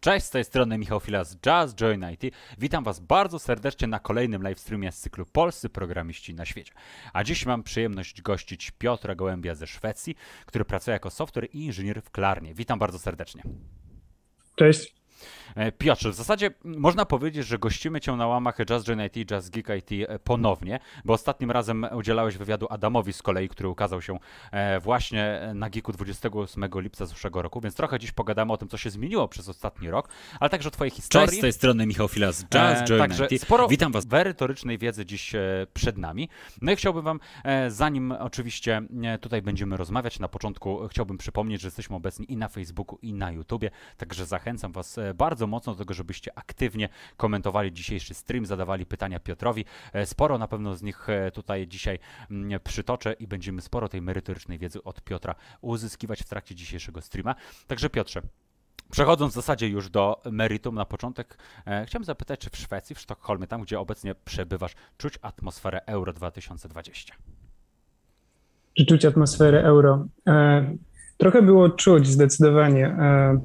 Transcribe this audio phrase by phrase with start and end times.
[0.00, 2.34] Cześć, z tej strony Michał Fila z Jazz Join IT.
[2.58, 6.72] Witam Was bardzo serdecznie na kolejnym livestreamie z cyklu Polscy Programiści na świecie.
[7.12, 10.16] A dziś mam przyjemność gościć Piotra Gołębia ze Szwecji,
[10.46, 12.54] który pracuje jako software i inżynier w Klarnie.
[12.54, 13.42] Witam bardzo serdecznie.
[14.54, 14.94] Cześć.
[15.54, 19.50] E, Piotrze, w zasadzie można powiedzieć, że gościmy Cię na łamach Jazz Gen IT, Jazz
[19.50, 24.18] Geek IT e, ponownie, bo ostatnim razem udzielałeś wywiadu Adamowi z kolei, który ukazał się
[24.52, 28.76] e, właśnie na Geeku 28 lipca zeszłego roku, więc trochę dziś pogadamy o tym, co
[28.76, 30.08] się zmieniło przez ostatni rok,
[30.40, 31.28] ale także o Twojej historii.
[31.28, 33.42] Cześć, z tej strony Michał Fila z Jazz Join Także IT.
[33.42, 34.06] sporo Witam Was.
[34.06, 35.32] merytorycznej wiedzy dziś
[35.74, 36.28] przed nami.
[36.62, 37.20] No i chciałbym Wam,
[37.68, 38.82] zanim oczywiście
[39.20, 43.30] tutaj będziemy rozmawiać, na początku chciałbym przypomnieć, że jesteśmy obecni i na Facebooku, i na
[43.32, 49.20] YouTubie, także zachęcam Was bardzo mocno do tego, żebyście aktywnie komentowali dzisiejszy stream, zadawali pytania
[49.20, 49.64] Piotrowi.
[49.92, 51.98] E, sporo na pewno z nich e, tutaj dzisiaj
[52.30, 57.34] mm, przytoczę i będziemy sporo tej merytorycznej wiedzy od Piotra uzyskiwać w trakcie dzisiejszego streama.
[57.66, 58.22] Także Piotrze,
[58.90, 63.00] Przechodząc w zasadzie już do meritum na początek, e, chciałem zapytać, czy w Szwecji, w
[63.00, 67.14] Sztokholmie, tam gdzie obecnie przebywasz, czuć atmosferę Euro 2020?
[68.74, 70.06] Czy czuć atmosferę Euro?
[70.26, 70.76] E,
[71.16, 72.86] trochę było czuć zdecydowanie.
[72.86, 73.40] E,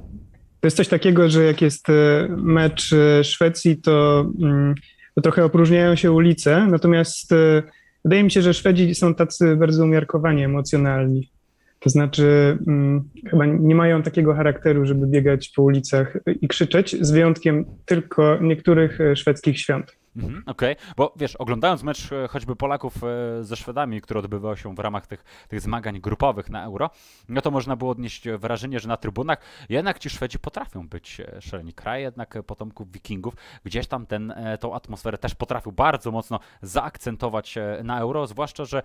[0.60, 4.76] to jest coś takiego, że jak jest e, mecz e, Szwecji, to, mm,
[5.16, 7.64] to trochę opróżniają się ulice, natomiast e,
[8.06, 11.32] wydaje mi się, że Szwedzi są tacy bardzo umiarkowani, emocjonalni.
[11.80, 17.12] To znaczy, mm, chyba nie mają takiego charakteru, żeby biegać po ulicach i krzyczeć, z
[17.12, 19.96] wyjątkiem tylko niektórych szwedzkich świąt.
[20.16, 20.94] Mhm, Okej, okay.
[20.98, 25.08] bo wiesz, oglądając mecz e, choćby Polaków e, ze Szwedami, który odbywał się w ramach
[25.08, 26.90] tych, tych zmagań grupowych na Euro,
[27.30, 31.42] no to można było odnieść wrażenie, że na trybunach jednak ci Szwedzi potrafią być e,
[31.42, 31.74] szaleni.
[31.74, 38.00] Kraj jednak potomków wikingów, gdzieś tam ten, tą atmosferę też potrafił bardzo mocno zaakcentować na
[38.00, 38.82] Euro, zwłaszcza, że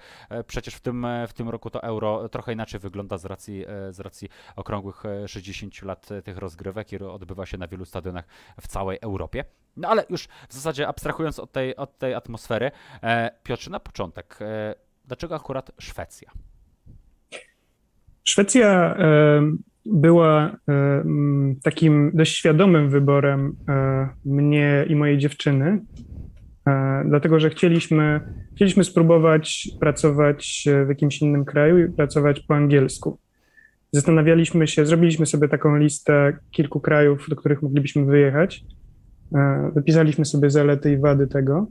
[0.46, 4.28] przecież w tym, w tym roku to Euro trochę inaczej wygląda z racji, z racji
[4.56, 8.24] okrągłych 60 lat tych rozgrywek i odbywa się na wielu stadionach
[8.60, 9.44] w całej Europie.
[9.76, 12.70] No ale już w zasadzie abstrahując od tej, od tej atmosfery,
[13.02, 14.74] e, Piotrze, na początek, e,
[15.04, 16.30] dlaczego akurat Szwecja?
[18.24, 19.52] Szwecja e,
[19.86, 21.04] była e,
[21.62, 25.84] takim dość świadomym wyborem e, mnie i mojej dziewczyny,
[26.66, 28.20] e, dlatego że chcieliśmy,
[28.54, 33.18] chcieliśmy spróbować pracować w jakimś innym kraju i pracować po angielsku.
[33.92, 38.64] Zastanawialiśmy się, zrobiliśmy sobie taką listę kilku krajów, do których moglibyśmy wyjechać
[39.74, 41.66] wypisaliśmy sobie zalety i wady tego.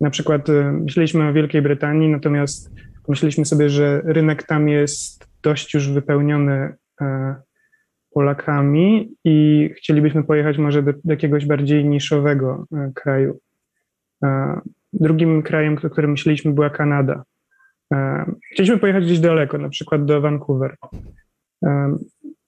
[0.00, 2.70] Na przykład e, myśleliśmy o Wielkiej Brytanii, natomiast
[3.08, 7.34] myśleliśmy sobie, że rynek tam jest dość już wypełniony e,
[8.10, 13.38] Polakami i chcielibyśmy pojechać może do, jakiegoś bardziej niszowego kraju.
[14.92, 17.22] Drugim krajem, o którym myśleliśmy, była Kanada.
[18.52, 20.76] Chcieliśmy pojechać gdzieś daleko, na przykład do Vancouver.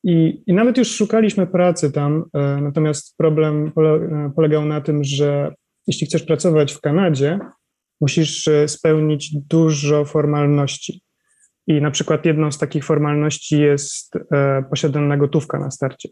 [0.09, 5.55] I, I, nawet już szukaliśmy pracy tam, e, natomiast problem e, polegał na tym, że
[5.87, 7.39] jeśli chcesz pracować w Kanadzie,
[8.01, 11.03] musisz e, spełnić dużo formalności.
[11.67, 14.15] I na przykład jedną z takich formalności jest
[14.71, 16.09] posiadana gotówka na starcie.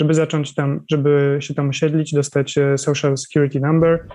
[0.00, 4.06] Żeby zacząć tam, żeby się tam osiedlić, dostać Social Security Number,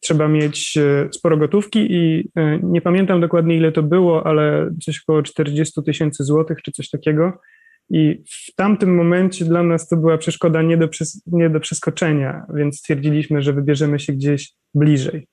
[0.00, 0.78] trzeba mieć
[1.12, 2.30] sporo gotówki i
[2.62, 7.32] nie pamiętam dokładnie ile to było, ale coś około 40 tysięcy złotych czy coś takiego
[7.90, 10.88] i w tamtym momencie dla nas to była przeszkoda nie do,
[11.26, 15.28] nie do przeskoczenia, więc stwierdziliśmy, że wybierzemy się gdzieś bliżej.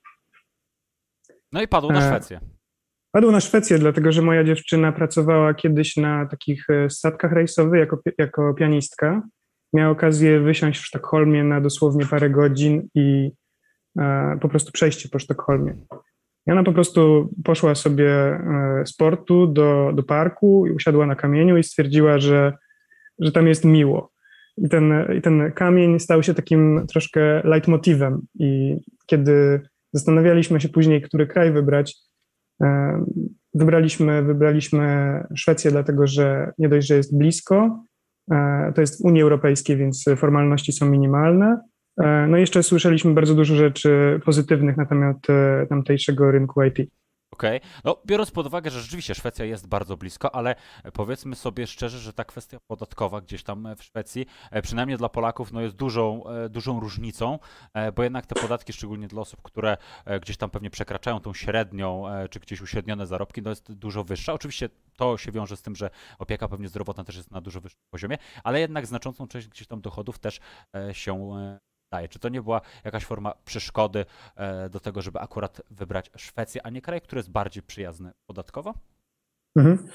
[1.51, 2.39] No i padł na e, Szwecję.
[3.11, 7.99] Padł na Szwecję, dlatego że moja dziewczyna pracowała kiedyś na takich e, statkach rejsowych jako,
[8.17, 9.21] jako pianistka.
[9.73, 13.31] Miała okazję wysiąść w Sztokholmie na dosłownie parę godzin i
[13.99, 15.75] e, po prostu przejście po Sztokholmie.
[16.47, 21.15] I ona po prostu poszła sobie e, z portu do, do parku i usiadła na
[21.15, 22.53] kamieniu i stwierdziła, że,
[23.19, 24.11] że tam jest miło.
[24.57, 28.21] I ten, I ten kamień stał się takim troszkę leitmotivem.
[28.39, 29.61] I kiedy
[29.93, 31.95] zastanawialiśmy się później, który kraj wybrać,
[32.63, 32.99] e,
[33.53, 37.83] wybraliśmy, wybraliśmy Szwecję, dlatego że nie dość, że jest blisko,
[38.31, 41.59] e, to jest w Unii Europejskiej, więc formalności są minimalne.
[41.97, 46.77] E, no i jeszcze słyszeliśmy bardzo dużo rzeczy pozytywnych na temat e, tamtejszego rynku IT.
[47.31, 47.69] Okej, okay.
[47.83, 50.55] no biorąc pod uwagę, że rzeczywiście Szwecja jest bardzo blisko, ale
[50.93, 55.51] powiedzmy sobie szczerze, że ta kwestia podatkowa gdzieś tam w Szwecji, e, przynajmniej dla Polaków,
[55.51, 57.39] no jest dużą, dużą różnicą,
[57.95, 59.77] bo jednak te podatki, szczególnie dla osób, które
[60.21, 64.33] gdzieś tam pewnie przekraczają tą średnią, czy gdzieś uśrednione zarobki, no jest dużo wyższa.
[64.33, 67.81] Oczywiście to się wiąże z tym, że opieka pewnie zdrowotna też jest na dużo wyższym
[67.89, 70.39] poziomie, ale jednak znaczącą część gdzieś tam dochodów też
[70.91, 71.33] się
[71.93, 72.07] daje.
[72.07, 74.05] Czy to nie była jakaś forma przeszkody
[74.35, 78.73] e, do tego, żeby akurat wybrać Szwecję, a nie kraj, który jest bardziej przyjazny podatkowo?
[79.55, 79.87] Mhm.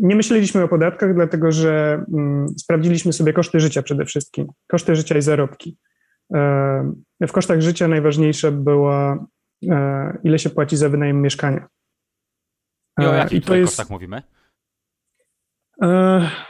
[0.00, 5.18] Nie myśleliśmy o podatkach, dlatego że mm, sprawdziliśmy sobie koszty życia przede wszystkim, koszty życia
[5.18, 5.78] i zarobki.
[7.28, 9.26] W kosztach życia najważniejsze była,
[10.24, 11.68] ile się płaci za wynajem mieszkania.
[13.00, 14.22] I o jakich I to jest, kosztach mówimy?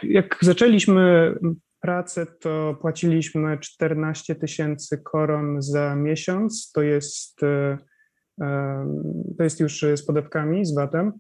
[0.03, 1.35] Jak zaczęliśmy
[1.89, 6.73] pracę, to płaciliśmy 14 tysięcy koron za miesiąc.
[6.73, 7.79] To jest, e,
[9.39, 11.13] to jest już z podatkami, z VAT-em.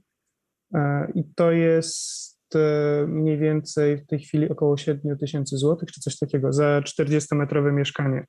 [0.75, 6.00] E, I to jest e, mniej więcej w tej chwili około 7 tysięcy złotych, czy
[6.00, 8.25] coś takiego, za 40-metrowe mieszkanie.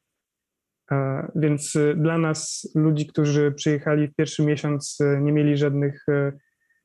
[1.36, 6.06] Więc dla nas, ludzi, którzy przyjechali w pierwszy miesiąc, nie mieli żadnych,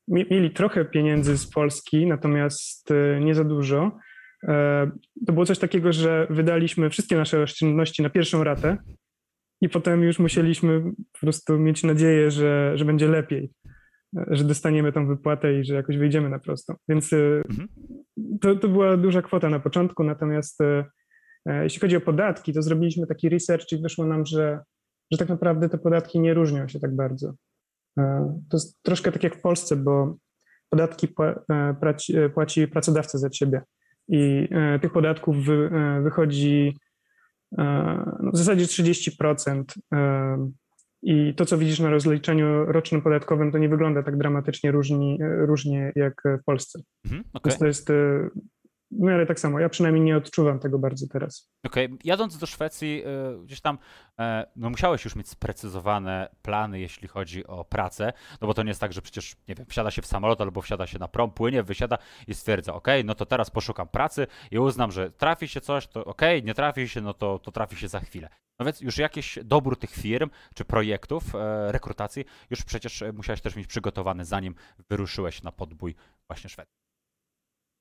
[0.09, 2.89] mieli trochę pieniędzy z Polski, natomiast
[3.21, 4.14] nie za dużo E,
[5.27, 8.77] to było coś takiego, że wydaliśmy wszystkie nasze oszczędności na pierwszą ratę
[9.61, 10.83] i potem już musieliśmy
[11.13, 13.53] po prostu mieć nadzieję, że, że będzie lepiej,
[14.17, 16.75] e, że dostaniemy tą wypłatę i że jakoś wyjdziemy na prosto.
[16.89, 17.69] Więc e, mhm.
[18.41, 20.59] to, to była duża kwota na początku, natomiast
[21.63, 24.61] jeśli chodzi o podatki, to zrobiliśmy taki research i wyszło nam, że,
[25.13, 27.35] że tak naprawdę te podatki nie różnią się tak bardzo.
[28.49, 30.17] To jest troszkę tak jak w Polsce, bo
[30.71, 31.09] podatki
[32.35, 33.63] płaci pracodawca za siebie
[34.09, 36.77] i e, tych podatków wy, e, wychodzi
[37.59, 37.65] e,
[38.23, 39.65] no, w zasadzie 30%.
[41.07, 45.93] I to, co widzisz na rozliczeniu rocznym podatkowym, to nie wygląda tak dramatycznie różni, różnie
[45.97, 46.81] jak w Polsce.
[47.05, 47.51] Mhm, okay.
[47.51, 47.89] Więc to jest
[48.99, 49.61] w miarę tak samo.
[49.61, 51.53] Ja przynajmniej nie odczuwam tego bardzo teraz.
[51.67, 51.99] Okej, okay.
[52.05, 53.79] jadąc do Szwecji, y, gdzieś tam
[54.19, 58.69] e, no musiałeś już mieć sprecyzowane plany, jeśli chodzi o pracę, no bo to nie
[58.71, 61.31] jest tak, że przecież, nie wiem, wsiada się w samolot albo wsiada się na prom,
[61.31, 61.99] płynie, wysiada
[62.29, 66.05] i stwierdza, ok, no to teraz poszukam pracy i uznam, że trafi się coś, to
[66.05, 68.29] ok, nie trafi się, no to, to trafi się za chwilę.
[68.59, 73.57] No więc już jakieś dobór tych firm czy projektów e, rekrutacji już przecież musiałeś też
[73.57, 74.55] mieć przygotowany, zanim
[74.91, 75.95] wyruszyłeś na podbój
[76.29, 76.94] właśnie Szwecji.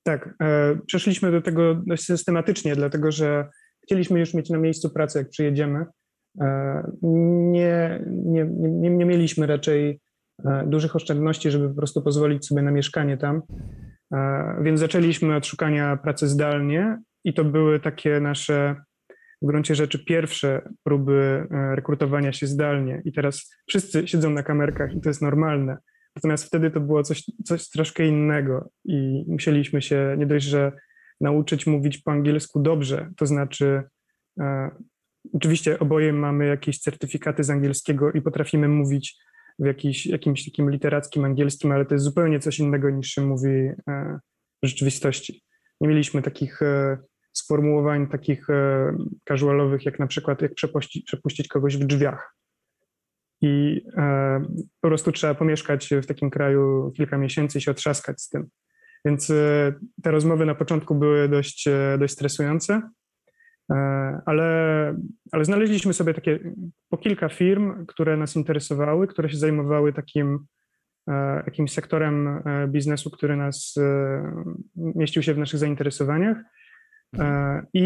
[0.03, 3.49] Tak, e, przeszliśmy do tego dość systematycznie, dlatego że
[3.83, 5.85] chcieliśmy już mieć na miejscu pracę, jak przyjedziemy.
[6.41, 9.99] E, nie, nie, nie, nie mieliśmy raczej
[10.45, 13.41] e, dużych oszczędności, żeby po prostu pozwolić sobie na mieszkanie tam,
[14.61, 18.75] więc zaczęliśmy od szukania pracy zdalnie i to były takie nasze
[19.41, 25.01] w gruncie rzeczy pierwsze próby rekrutowania się zdalnie i teraz wszyscy siedzą na kamerkach i
[25.01, 25.77] to jest normalne.
[26.15, 30.71] Natomiast wtedy to było coś, coś troszkę innego i musieliśmy się nie dość, że
[31.21, 33.83] nauczyć mówić po angielsku dobrze, to znaczy
[34.39, 34.69] e,
[35.33, 39.17] oczywiście oboje mamy jakieś certyfikaty z angielskiego i potrafimy mówić
[39.59, 43.49] w jakiś, jakimś takim literackim angielskim, ale to jest zupełnie coś innego niż się mówi
[43.49, 44.19] e,
[44.63, 45.43] w rzeczywistości.
[45.81, 46.97] Nie mieliśmy takich e,
[47.33, 48.95] sformułowań takich e,
[49.27, 52.35] casualowych, jak na przykład jak przepuścić, przepuścić kogoś w drzwiach
[53.43, 54.41] i e,
[54.81, 58.47] po prostu trzeba pomieszkać w takim kraju kilka miesięcy i się otrzaskać z tym.
[59.05, 59.73] Więc e,
[60.03, 62.81] te rozmowy na początku były dość, e, dość stresujące,
[64.25, 64.95] ale,
[65.31, 66.39] ale znaleźliśmy sobie takie
[66.89, 70.45] po kilka firm, które nas interesowały, które się zajmowały takim
[71.45, 73.75] jakimś sektorem biznesu, który nas
[74.75, 76.37] mieścił się w naszych zainteresowaniach
[77.73, 77.83] I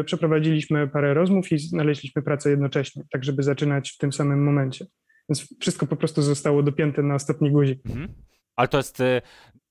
[0.00, 4.86] e, przeprowadziliśmy parę rozmów i znaleźliśmy pracę jednocześnie, tak żeby zaczynać w tym samym momencie.
[5.28, 7.86] Więc wszystko po prostu zostało dopięte na ostatni guzik.
[7.86, 8.08] Mhm.
[8.56, 9.22] Ale to jest e,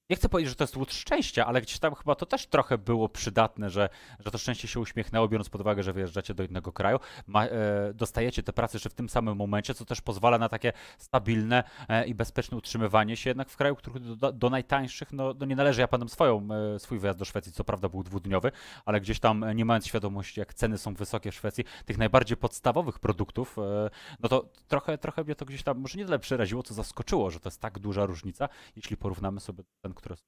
[0.09, 2.77] nie chcę powiedzieć, że to jest łód szczęścia, ale gdzieś tam chyba to też trochę
[2.77, 6.71] było przydatne, że, że to szczęście się uśmiechnęło, biorąc pod uwagę, że wyjeżdżacie do innego
[6.71, 7.49] kraju, ma, e,
[7.93, 12.05] dostajecie te prace jeszcze w tym samym momencie, co też pozwala na takie stabilne e,
[12.05, 15.81] i bezpieczne utrzymywanie się jednak w kraju, który do, do najtańszych, no, no, nie należy,
[15.81, 18.51] ja panem swoją, e, swój wyjazd do Szwecji, co prawda był dwudniowy,
[18.85, 22.37] ale gdzieś tam e, nie mając świadomości, jak ceny są wysokie w Szwecji, tych najbardziej
[22.37, 26.63] podstawowych produktów, e, no to trochę, trochę mnie to gdzieś tam może nie tyle przeraziło,
[26.63, 30.23] co zaskoczyło, że to jest tak duża różnica, jeśli porównamy sobie ten, który w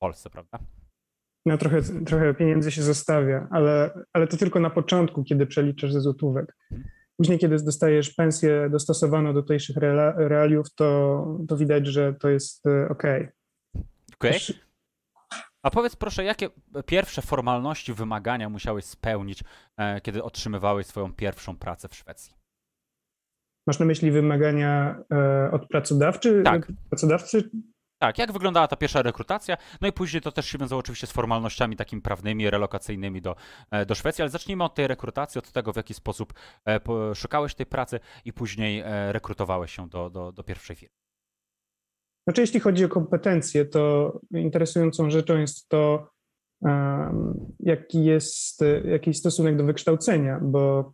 [0.00, 0.58] Polsce, prawda?
[1.46, 6.00] No trochę, trochę pieniędzy się zostawia, ale, ale to tylko na początku, kiedy przeliczasz ze
[6.00, 6.56] złotówek.
[6.70, 6.90] Mhm.
[7.16, 9.76] Później, kiedy dostajesz pensję dostosowaną do tutejszych
[10.16, 12.72] realiów, to, to widać, że to jest ok.
[12.72, 13.28] E, okej.
[14.18, 14.38] Okay.
[15.62, 16.48] A powiedz proszę, jakie
[16.86, 19.44] pierwsze formalności, wymagania musiałeś spełnić,
[19.76, 22.34] e, kiedy otrzymywałeś swoją pierwszą pracę w Szwecji?
[23.66, 26.42] Masz na myśli wymagania e, od pracodawcy?
[26.42, 26.72] Tak.
[26.88, 27.50] pracodawcy?
[27.98, 29.56] Tak, jak wyglądała ta pierwsza rekrutacja?
[29.80, 33.36] No i później to też się wiązało oczywiście z formalnościami takimi prawnymi, relokacyjnymi do,
[33.70, 36.34] e, do Szwecji, ale zacznijmy od tej rekrutacji, od tego, w jaki sposób
[36.68, 36.80] e,
[37.14, 40.94] szukałeś tej pracy i później e, rekrutowałeś się do, do, do pierwszej firmy.
[42.26, 46.10] Znaczy, jeśli chodzi o kompetencje, to interesującą rzeczą jest to,
[47.60, 50.92] jaki jest jakiś stosunek do wykształcenia, bo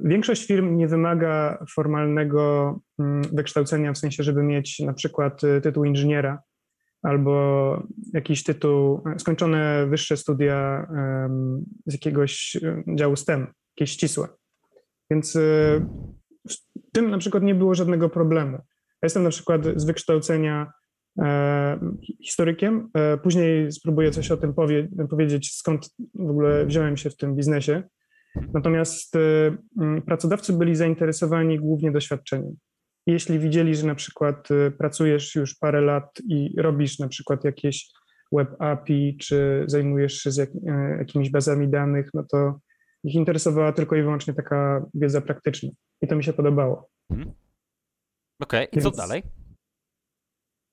[0.00, 5.84] większość firm nie wymaga formalnego mm, wykształcenia, w sensie, żeby mieć na przykład e, tytuł
[5.84, 6.42] inżyniera,
[7.02, 10.86] albo jakiś tytuł, skończone wyższe studia
[11.86, 12.56] z jakiegoś
[12.94, 14.28] działu STEM, jakieś ścisłe.
[15.10, 15.38] Więc
[16.46, 18.56] w tym na przykład nie było żadnego problemu.
[19.06, 20.72] Ja jestem na przykład z wykształcenia
[21.18, 21.78] e,
[22.24, 22.88] historykiem.
[22.94, 27.36] E, później spróbuję coś o tym powie, powiedzieć, skąd w ogóle wziąłem się w tym
[27.36, 27.82] biznesie.
[28.52, 32.56] Natomiast e, pracodawcy byli zainteresowani głównie doświadczeniem.
[33.06, 37.90] Jeśli widzieli, że na przykład pracujesz już parę lat i robisz na przykład jakieś
[38.32, 40.50] web API, czy zajmujesz się jak,
[40.98, 42.60] jakimiś bazami danych, no to
[43.04, 45.70] ich interesowała tylko i wyłącznie taka wiedza praktyczna.
[46.02, 46.88] I to mi się podobało.
[47.08, 47.32] Hmm.
[48.40, 48.80] Okej, okay.
[48.80, 49.22] i co dalej?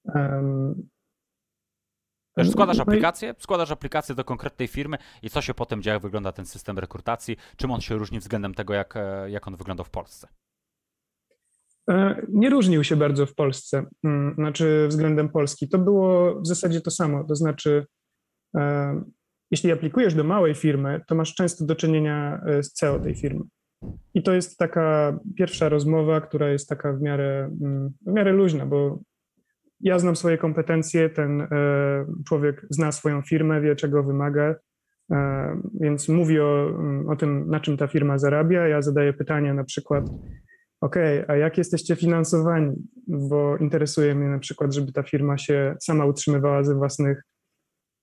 [0.05, 0.89] Um,
[2.51, 6.31] składasz no aplikację, składasz aplikację do konkretnej firmy i co się potem dzieje, jak wygląda
[6.31, 9.89] ten system rekrutacji, czym on się różni względem tego, jak, e, jak on wyglądał w
[9.89, 10.27] Polsce?
[11.89, 15.69] E, nie różnił się bardzo w Polsce, mm, znaczy względem Polski.
[15.69, 17.85] To było w zasadzie to samo, to znaczy
[18.57, 19.03] e,
[19.51, 23.41] jeśli aplikujesz do małej firmy, to masz często do czynienia z CEO tej firmy.
[24.13, 28.65] I to jest taka pierwsza rozmowa, która jest taka w miarę, mm, w miarę luźna,
[28.65, 28.99] bo
[29.83, 31.47] ja znam swoje kompetencje, ten e,
[32.27, 34.55] człowiek zna swoją firmę, wie czego wymaga,
[35.11, 38.67] e, więc mówi o, mm, o tym, na czym ta firma zarabia.
[38.67, 40.09] Ja zadaję pytania na przykład,
[40.81, 40.95] OK,
[41.27, 42.75] a jak jesteście finansowani?
[43.07, 47.23] Bo interesuje mnie na przykład, żeby ta firma się sama utrzymywała ze własnych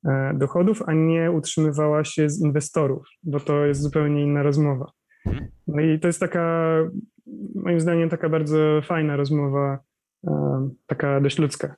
[0.08, 4.92] E, dochodów, a nie utrzymywała się z inwestorów, bo to jest zupełnie inna rozmowa.
[5.26, 5.49] Mhm.
[5.66, 6.75] No i to jest taka,
[7.54, 9.78] moim zdaniem, taka bardzo fajna rozmowa,
[10.86, 11.76] taka dość ludzka.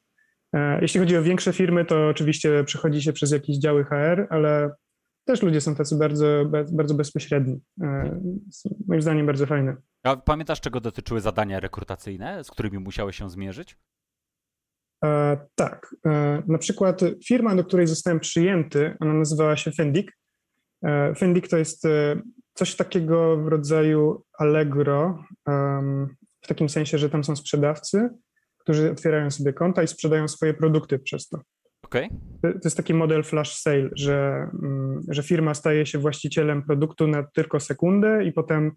[0.52, 4.70] E, jeśli chodzi o większe firmy, to oczywiście przechodzi się przez jakieś działy HR, ale
[5.24, 6.26] też ludzie są tacy bardzo,
[6.72, 7.60] bardzo bezpośredni.
[8.88, 9.76] Moim zdaniem bardzo fajne.
[10.02, 13.78] A pamiętasz, czego dotyczyły zadania rekrutacyjne, z którymi musiałeś się zmierzyć?
[15.04, 15.96] E, tak.
[16.06, 20.18] E, na przykład firma, do której zostałem przyjęty, ona nazywała się Fendik.
[20.84, 21.86] E, Fendik to jest
[22.54, 25.24] coś takiego w rodzaju Allegro,
[26.42, 28.08] w takim sensie, że tam są sprzedawcy,
[28.62, 31.40] którzy otwierają sobie konta i sprzedają swoje produkty przez to.
[31.82, 32.08] Okay.
[32.42, 37.22] To jest taki model flash sale, że, mm, że firma staje się właścicielem produktu na
[37.22, 38.72] tylko sekundę i potem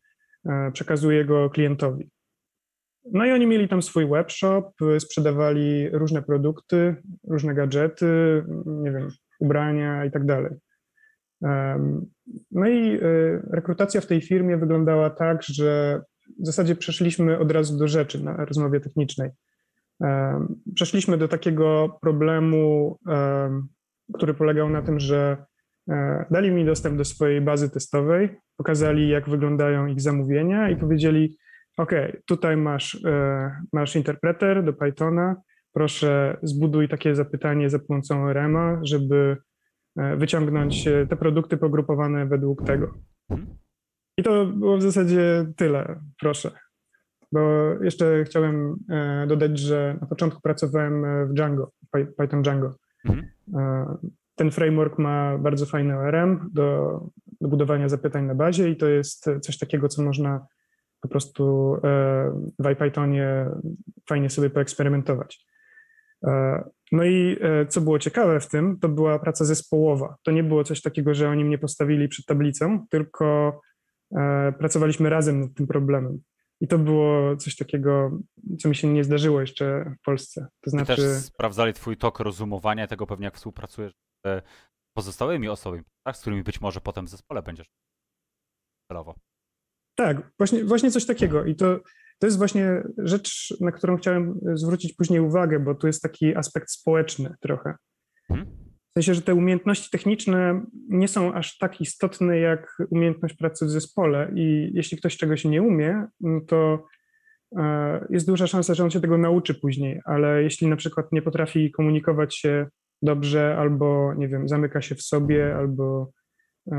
[0.74, 2.10] przekazuje go klientowi.
[3.14, 6.96] No i oni mieli tam swój webshop, sprzedawali różne produkty,
[7.28, 10.52] różne gadżety, nie wiem, ubrania i tak dalej.
[12.52, 16.02] No i y, rekrutacja w tej firmie wyglądała tak, że
[16.40, 19.30] w zasadzie przeszliśmy od razu do rzeczy na rozmowie technicznej.
[20.76, 22.98] Przeszliśmy do takiego problemu,
[24.14, 25.46] który polegał na tym, że
[25.90, 31.38] e, dali mi dostęp do swojej bazy testowej, pokazali, jak wyglądają ich zamówienia i powiedzieli,
[31.78, 31.92] OK,
[32.26, 35.36] tutaj masz, e, masz interpreter do Pythona.
[35.74, 39.38] Proszę zbuduj takie zapytanie za pomocą REMA, żeby
[39.98, 42.94] e, wyciągnąć te produkty pogrupowane według tego.
[44.18, 46.52] I to było w zasadzie tyle, proszę.
[47.36, 51.72] Bo jeszcze chciałem e, dodać, że na początku pracowałem w Django,
[52.18, 52.76] Python Django.
[53.06, 53.28] Mhm.
[54.36, 57.00] Ten framework ma bardzo fajny ORM do,
[57.42, 60.48] do budowania zapytań na bazie i to jest coś takiego, co można
[61.06, 63.46] po prostu e, w IPythonie
[64.10, 65.46] fajnie sobie poeksperymentować.
[66.28, 70.16] E, no i e, co było ciekawe w tym, to była praca zespołowa.
[70.24, 73.62] To nie było coś takiego, że oni mnie postawili przed tablicą, tylko
[74.60, 76.20] pracowaliśmy razem nad tym problemem.
[76.62, 78.20] I to było coś takiego,
[78.60, 80.48] co mi się nie zdarzyło jeszcze w Polsce.
[80.62, 80.94] To znaczy...
[80.94, 83.94] I też sprawdzali twój tok rozumowania tego pewnie jak współpracujesz
[84.26, 84.46] z
[84.98, 86.18] pozostałymi osobami, tak?
[86.18, 87.68] z którymi być może potem w zespole będziesz
[88.92, 89.16] celowo.
[89.96, 91.46] Tak, właśnie, właśnie coś takiego.
[91.46, 91.80] I to,
[92.20, 96.72] to jest właśnie rzecz, na którą chciałem zwrócić później uwagę, bo tu jest taki aspekt
[96.72, 97.76] społeczny trochę.
[98.30, 98.65] Mhm.
[98.96, 103.70] W sensie, że te umiejętności techniczne nie są aż tak istotne jak umiejętność pracy w
[103.70, 106.84] zespole i jeśli ktoś czegoś nie umie, no to
[107.58, 111.22] e, jest duża szansa, że on się tego nauczy później, ale jeśli na przykład nie
[111.22, 112.68] potrafi komunikować się
[113.02, 116.12] dobrze albo, nie wiem, zamyka się w sobie albo
[116.72, 116.76] E,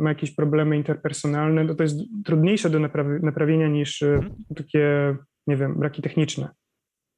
[0.00, 4.34] ma jakieś problemy interpersonalne, to to jest trudniejsze do naprawi naprawienia niż e, mhm.
[4.56, 5.16] takie,
[5.46, 6.48] nie wiem, braki techniczne.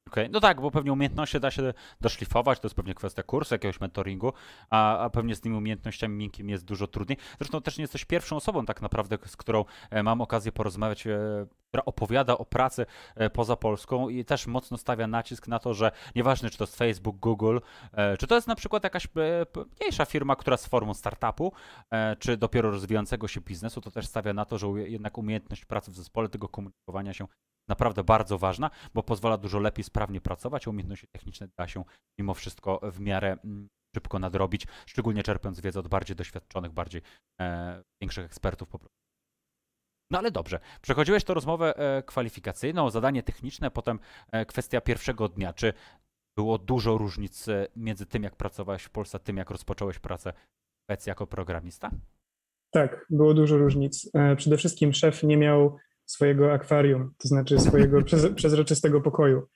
[0.07, 0.29] Okay.
[0.29, 4.33] no tak, bo pewnie umiejętności da się doszlifować, to jest pewnie kwestia kursu, jakiegoś mentoringu,
[4.69, 7.17] a, a pewnie z tymi umiejętnościami miękkimi jest dużo trudniej.
[7.37, 11.19] Zresztą też nie jesteś pierwszą osobą tak naprawdę, z którą e, mam okazję porozmawiać, e,
[11.67, 12.85] która opowiada o pracy
[13.15, 16.77] e, poza Polską i też mocno stawia nacisk na to, że nieważne czy to jest
[16.77, 17.59] Facebook, Google,
[18.19, 19.07] czy to jest na przykład jakaś
[19.79, 21.53] mniejsza firma, która z formą startupu,
[22.19, 25.95] czy dopiero rozwijającego się biznesu, to też stawia na to, że jednak umiejętność pracy w
[25.95, 27.27] zespole, tego komunikowania się
[27.69, 31.83] naprawdę bardzo ważna, bo pozwala dużo lepiej, sprawnie pracować, umiejętności techniczne da się
[32.19, 37.01] mimo wszystko w miarę mm, szybko nadrobić, szczególnie czerpiąc wiedzę od bardziej doświadczonych, bardziej
[37.41, 38.97] e, większych ekspertów po prostu.
[40.11, 43.99] No ale dobrze, przechodziłeś to rozmowę e, kwalifikacyjną, zadanie techniczne, potem
[44.31, 45.53] e, kwestia pierwszego dnia.
[45.53, 45.73] Czy
[46.37, 50.33] było dużo różnic e, między tym, jak pracowałeś w Polsce, a tym, jak rozpocząłeś pracę
[50.89, 51.91] w jako programista?
[52.73, 54.11] Tak, było dużo różnic.
[54.37, 58.01] Przede wszystkim szef nie miał swojego akwarium, to znaczy swojego
[58.35, 59.47] przezroczystego pokoju.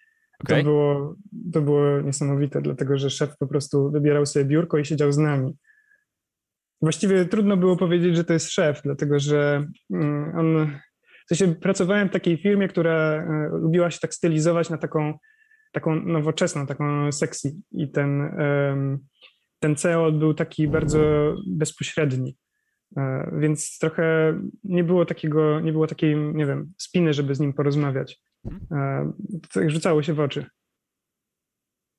[0.43, 0.58] Okay.
[0.58, 1.15] To, było,
[1.53, 5.58] to było niesamowite, dlatego że szef po prostu wybierał sobie biurko i siedział z nami.
[6.81, 10.72] Właściwie trudno było powiedzieć, że to jest szef, dlatego że mm, on.
[11.25, 15.13] W sensie pracowałem w takiej firmie, która e, lubiła się tak stylizować na taką,
[15.72, 17.55] taką nowoczesną, taką sexy.
[17.72, 18.36] I ten,
[19.60, 22.38] ten CEO był taki bardzo bezpośredni.
[22.98, 24.34] E, więc trochę
[24.64, 28.22] nie było takiego, nie było takiej, nie wiem, spiny, żeby z nim porozmawiać.
[28.46, 28.68] Mhm.
[28.72, 29.14] E,
[29.54, 30.46] to rzucało się w oczy.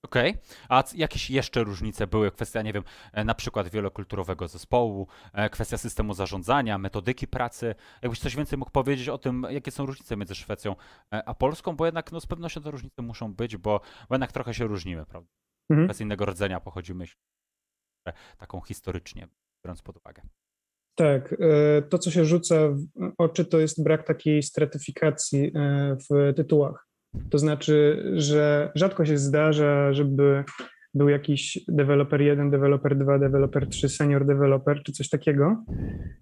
[0.05, 0.43] Okej, okay.
[0.69, 2.31] a jakieś jeszcze różnice były?
[2.31, 2.83] Kwestia, nie wiem,
[3.13, 5.07] e, na przykład wielokulturowego zespołu,
[5.51, 7.75] kwestia systemu zarządzania, metodyki pracy.
[8.03, 10.77] Jakbyś coś więcej mógł powiedzieć o tym, jakie są różnice między Szwecją
[11.11, 14.55] a Polską, bo jednak no, z pewnością te różnice muszą być, bo, bo jednak trochę
[14.55, 15.31] się różnimy, prawda?
[15.71, 15.95] Mhm.
[15.95, 17.05] Z innego rdzenia pochodzimy,
[18.39, 19.29] taką historycznie,
[19.65, 20.23] biorąc pod uwagę.
[20.95, 22.87] Tak, e, to co się rzuca w
[23.19, 26.87] oczy to jest brak takiej stratyfikacji e, w tytułach.
[27.31, 30.45] To znaczy, że rzadko się zdarza, żeby
[30.95, 35.65] był jakiś deweloper 1, deweloper 2, deweloper 3, senior developer czy coś takiego,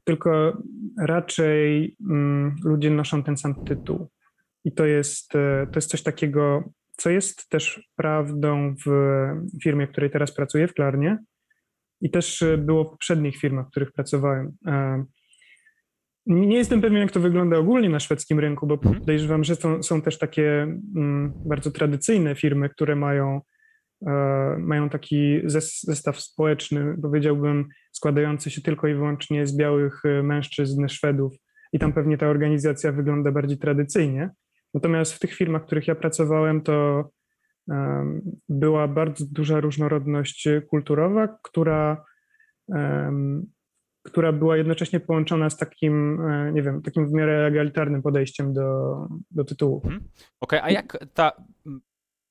[0.05, 0.62] tylko
[0.99, 4.09] raczej mm, ludzie noszą ten sam tytuł.
[4.65, 6.65] I to jest, e, to jest coś takiego,
[6.97, 8.91] co jest też prawdą w
[9.62, 11.19] firmie, w której teraz pracuję, w Klarnie,
[12.00, 14.52] i też e, było w poprzednich firmach, w których pracowałem.
[14.66, 15.04] E,
[16.26, 19.00] nie jestem pewien, jak to wygląda ogólnie na szwedzkim rynku, bo mhm.
[19.00, 20.62] podejrzewam, że są, są też takie
[20.97, 23.40] mm, bardzo tradycyjne firmy, które mają,
[24.07, 24.12] e,
[24.59, 25.40] mają taki
[25.85, 31.33] zestaw społeczny, powiedziałbym, składający się tylko i wyłącznie z białych mężczyzn, Szwedów,
[31.73, 34.30] i tam pewnie ta organizacja wygląda bardziej tradycyjnie.
[34.75, 37.04] Natomiast w tych firmach, w których ja pracowałem, to
[38.49, 42.04] była bardzo duża różnorodność kulturowa, która,
[44.02, 48.97] która była jednocześnie połączona z takim, e, nie wiem, takim w miarę egalitarnym podejściem do,
[49.30, 49.80] do tytułu.
[49.80, 50.00] Hmm.
[50.41, 51.33] Okej, okay, a jak ta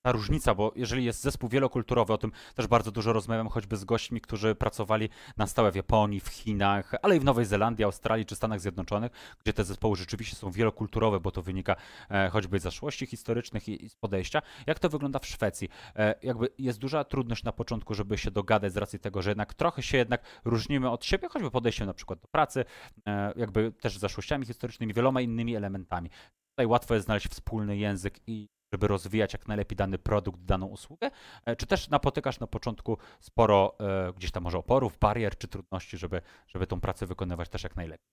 [0.01, 3.85] ta różnica, bo jeżeli jest zespół wielokulturowy, o tym też bardzo dużo rozmawiam, choćby z
[3.85, 8.25] gośćmi, którzy pracowali na stałe w Japonii, w Chinach, ale i w Nowej Zelandii, Australii
[8.25, 9.11] czy Stanach Zjednoczonych,
[9.43, 11.75] gdzie te zespoły rzeczywiście są wielokulturowe, bo to wynika
[12.09, 14.41] e, choćby z zaszłości historycznych i, z podejścia.
[14.67, 15.69] Jak to wygląda w Szwecji?
[15.95, 19.53] E, jakby jest duża trudność na początku, żeby się dogadać z racji tego, że jednak
[19.53, 22.65] trochę się jednak różnimy od siebie, choćby podejściem na przykład do pracy,
[23.07, 26.09] e, jakby też z zaszłościami historycznymi, wieloma innymi elementami.
[26.49, 31.11] Tutaj łatwo jest znaleźć wspólny język i żeby rozwijać jak najlepiej dany produkt, daną usługę?
[31.45, 35.97] E, czy też napotykasz na początku sporo e, gdzieś tam może oporów, barier czy trudności,
[35.97, 38.05] żeby, żeby tą pracę wykonywać też jak najlepiej?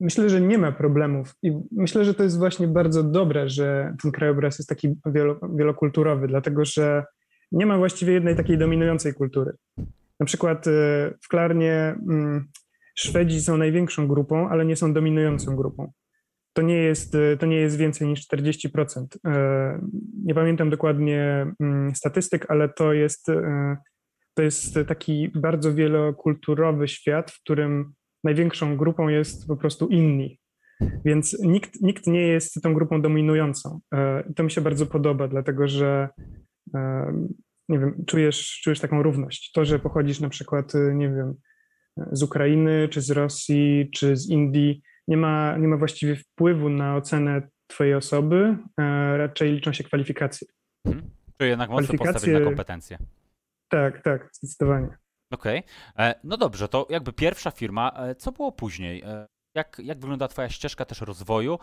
[0.00, 4.12] Myślę, że nie ma problemów i myślę, że to jest właśnie bardzo dobre, że ten
[4.12, 4.94] krajobraz jest taki
[5.56, 7.04] wielokulturowy, dlatego że
[7.52, 9.52] nie ma właściwie jednej takiej dominującej kultury.
[10.20, 10.70] Na przykład e,
[11.22, 12.48] w Klarnie mm,
[12.94, 15.92] Szwedzi są największą grupą, ale nie są dominującą grupą
[16.56, 19.18] to nie jest, y, to nie jest więcej niż 40%.
[19.26, 19.80] E,
[20.24, 23.76] nie pamiętam dokładnie mm, statystyk, ale to jest, e,
[24.34, 27.92] to jest taki bardzo wielokulturowy świat, w którym
[28.24, 30.40] największą grupą jest po prostu inni.
[31.04, 33.80] Więc nikt, nikt nie jest tą grupą dominującą.
[34.36, 36.08] To mi się bardzo podoba, dlatego że
[37.68, 39.52] nie wiem, czujesz, czujesz taką równość.
[39.52, 41.34] To, że pochodzisz na przykład, nie wiem,
[42.12, 46.96] z Ukrainy, czy z Rosji, czy z Indii, nie ma, nie ma właściwie wpływu na
[46.96, 50.48] ocenę Twojej osoby, e, raczej liczą się kwalifikacje.
[50.86, 51.10] Hmm.
[51.38, 52.98] Czyli jednak mocno postawić na kompetencje.
[53.68, 54.98] Tak, tak, zdecydowanie.
[55.32, 55.58] Okej.
[55.94, 56.06] Okay.
[56.06, 57.92] E, no dobrze, to jakby pierwsza firma.
[57.96, 59.02] E, co było później?
[59.54, 61.58] Jak, jak wygląda Twoja ścieżka też rozwoju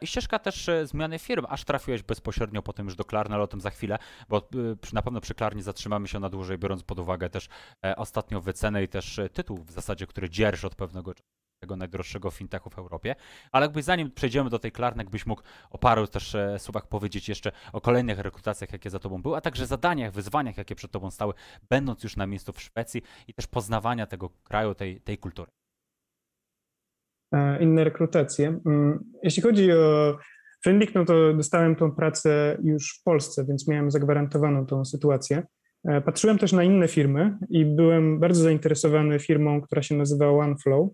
[0.00, 3.60] i ścieżka też zmiany firm, aż trafiłeś bezpośrednio potem już do Klarny, ale o tym
[3.60, 4.48] za chwilę, bo
[4.92, 7.48] na pewno przy Klarni zatrzymamy się na dłużej, biorąc pod uwagę też
[7.96, 12.70] ostatnią wycenę i też tytuł w zasadzie, który dzierż od pewnego czasu tego najdroższego fintechu
[12.70, 13.14] w Europie.
[13.52, 17.28] Ale jakby zanim przejdziemy do tej Klarny, jakbyś mógł o paru też e, słowach powiedzieć
[17.28, 21.10] jeszcze o kolejnych rekrutacjach, jakie za tobą były, a także zadaniach, wyzwaniach, jakie przed tobą
[21.10, 21.34] stały,
[21.70, 25.50] będąc już na miejscu w Szwecji i też poznawania tego kraju, tej, tej kultury.
[27.32, 28.60] E, inne rekrutacje.
[28.66, 30.18] Mm, jeśli chodzi o
[30.64, 35.42] Fendlik, no to dostałem tą pracę już w Polsce, więc miałem zagwarantowaną tą sytuację.
[35.88, 40.88] E, patrzyłem też na inne firmy i byłem bardzo zainteresowany firmą, która się nazywa OneFlow.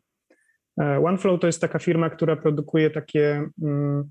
[0.80, 4.10] E, OneFlow to jest taka firma, która produkuje takie mm,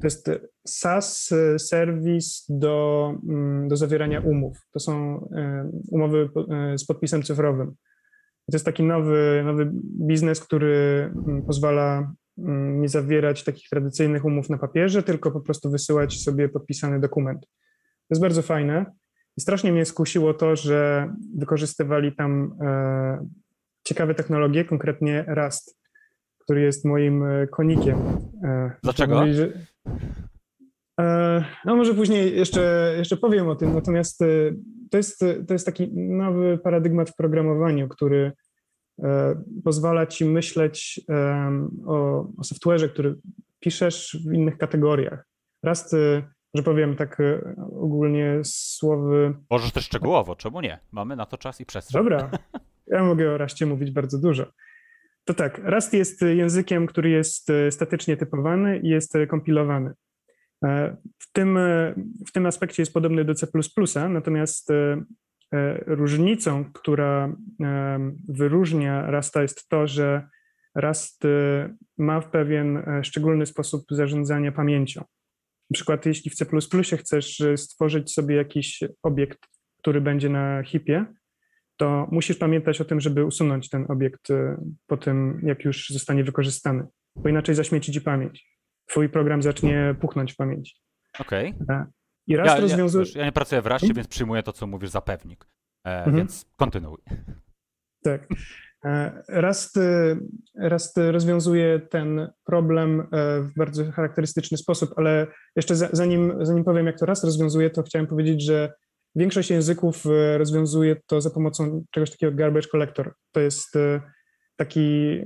[0.00, 0.30] To jest
[0.66, 4.58] SaaS serwis do, mm, do zawierania umów.
[4.72, 5.28] To są
[5.90, 6.30] umowy
[6.76, 7.74] z podpisem cyfrowym.
[8.50, 9.70] To jest taki nowy, nowy
[10.06, 12.12] biznes, który mm, pozwala
[12.80, 17.40] nie zawierać takich tradycyjnych umów na papierze, tylko po prostu wysyłać sobie podpisany dokument.
[17.40, 18.86] To jest bardzo fajne.
[19.36, 23.28] I strasznie mnie skusiło to, że wykorzystywali tam e,
[23.84, 25.77] ciekawe technologie, konkretnie Rust,
[26.48, 27.98] który jest moim e, konikiem.
[28.44, 29.32] E, Dlaczego?
[29.32, 29.52] że,
[31.00, 34.18] e, no może później jeszcze, jeszcze powiem o tym, natomiast
[34.90, 38.32] to jest, to jest taki nowy paradygmat w programowaniu, który
[39.64, 41.00] pozwala ci myśleć
[41.86, 43.14] o, o software'ze, który
[43.60, 45.24] piszesz w innych kategoriach.
[45.64, 45.96] Rust
[46.54, 47.22] że powiem tak
[47.80, 49.34] ogólnie słowy.
[49.50, 50.78] Możesz też szczegółowo, czemu nie?
[50.92, 52.02] Mamy na to czas i przestrzeń.
[52.02, 52.30] Dobra,
[52.92, 54.46] ja mogę o Rastie mówić bardzo dużo.
[55.28, 59.92] To tak, Rust jest językiem, który jest e, statycznie typowany i jest e, kompilowany.
[61.18, 61.58] W tym,
[62.26, 63.46] w tym aspekcie jest podobny do C,
[64.08, 64.68] natomiast
[65.86, 67.36] różnicą, która
[68.28, 70.28] wyróżnia Rasta, jest to, że
[70.74, 71.22] Rust
[71.98, 75.00] ma w pewien szczególny sposób zarządzania pamięcią.
[75.70, 76.46] Na przykład jeśli w C++
[76.96, 79.38] chcesz stworzyć sobie jakiś obiekt,
[79.78, 81.06] który będzie na hipie,
[81.78, 86.24] to musisz pamiętać o tym, żeby usunąć ten obiekt y, po tym, jak już zostanie
[86.24, 86.84] wykorzystany,
[87.16, 88.58] bo inaczej zaśmieci ci pamięć.
[88.86, 90.74] Twój program zacznie puchnąć w pamięci.
[91.18, 91.54] Okej.
[91.62, 91.76] Okay.
[91.76, 91.86] E,
[92.26, 93.04] I raz ja, rozwiązuje...
[93.14, 93.96] Ja, ja, nie pracuję w Raście, hmm?
[93.96, 95.46] więc przyjmuję to, co mówisz za pewnik.
[95.84, 96.16] E, mhm.
[96.16, 96.98] Więc kontynuuj.
[98.04, 98.28] Tak.
[98.84, 99.78] E, Rust,
[100.60, 103.04] Rust rozwiązuje ten problem e,
[103.40, 108.06] w bardzo charakterystyczny sposób, ale jeszcze zanim, zanim powiem, jak to Rust rozwiązuje, to chciałem
[108.06, 108.72] powiedzieć, że
[109.16, 113.14] większość języków e, rozwiązuje to za pomocą czegoś takiego garbage collector.
[113.32, 113.74] To jest
[114.56, 115.18] taki,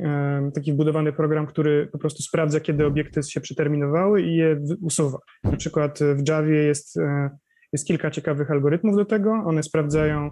[0.55, 5.19] taki wbudowany program, który po prostu sprawdza, kiedy obiekty się przeterminowały i je usuwa.
[5.45, 6.99] Na przykład w Javie jest,
[7.73, 9.33] jest kilka ciekawych algorytmów do tego.
[9.33, 10.31] One sprawdzają,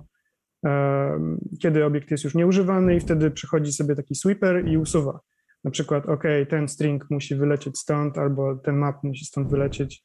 [1.63, 5.21] kiedy obiekt jest już nieużywany i wtedy przychodzi sobie taki sweeper i usuwa.
[5.65, 10.05] Na przykład, OK, ten string musi wylecieć stąd, albo ten map musi stąd wylecieć.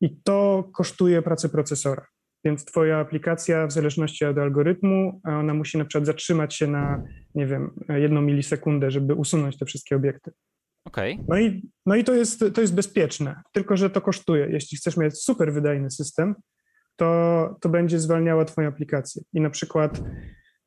[0.00, 2.06] I to kosztuje pracę procesora.
[2.46, 7.02] Więc twoja aplikacja, w zależności od algorytmu, ona musi na przykład zatrzymać się na,
[7.34, 10.30] nie wiem, jedną milisekundę, żeby usunąć te wszystkie obiekty.
[10.84, 11.18] Okay.
[11.28, 14.48] No i, no i to, jest, to jest bezpieczne, tylko że to kosztuje.
[14.50, 16.34] Jeśli chcesz mieć super wydajny system,
[16.96, 19.22] to, to będzie zwalniała Twoją aplikację.
[19.32, 20.02] I na przykład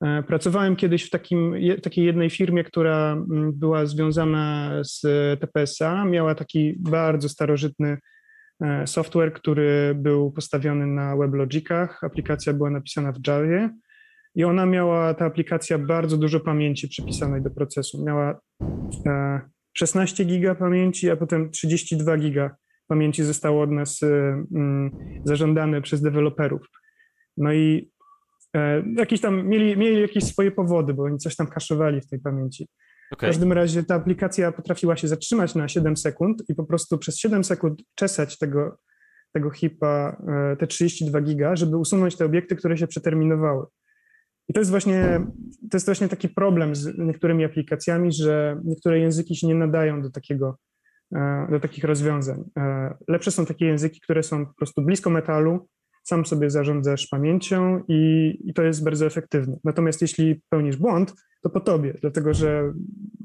[0.01, 5.01] e, pracowałem kiedyś w takim, takiej jednej firmie, która mm, była związana z
[5.39, 7.99] TPSA, miała taki bardzo starożytny e,
[8.85, 12.03] software, który był postawiony na WebLogicach.
[12.03, 13.69] Aplikacja była napisana w Javie
[14.35, 18.05] i ona miała, ta aplikacja, bardzo dużo pamięci przypisanej do procesu.
[18.05, 18.39] Miała
[19.73, 22.55] 16 e, giga pamięci, a potem 32 giga
[22.87, 24.05] pamięci zostało od nas y,
[24.55, 24.91] mm,
[25.23, 26.61] zażądane przez deweloperów.
[27.37, 27.91] No i
[28.55, 32.19] e, jakieś tam mieli, mieli jakieś swoje powody, bo oni coś tam kaszowali w tej
[32.19, 32.67] pamięci.
[33.11, 33.29] Okay.
[33.29, 37.17] W każdym razie ta aplikacja potrafiła się zatrzymać na 7 sekund i po prostu przez
[37.17, 38.77] 7 sekund czesać tego,
[39.33, 40.17] tego hipa,
[40.51, 43.65] e, te 32 giga, żeby usunąć te obiekty, które się przeterminowały.
[44.47, 45.27] I to jest właśnie,
[45.71, 50.09] to jest właśnie taki problem z niektórymi aplikacjami, że niektóre języki się nie nadają do
[50.09, 50.57] takiego
[51.15, 52.43] E, do takich rozwiązań.
[52.57, 55.67] E, lepsze są takie języki, które są po prostu blisko metalu,
[56.03, 59.57] sam sobie zarządzasz pamięcią i, i to jest bardzo efektywne.
[59.63, 62.73] Natomiast jeśli pełnisz błąd, to po tobie, dlatego że,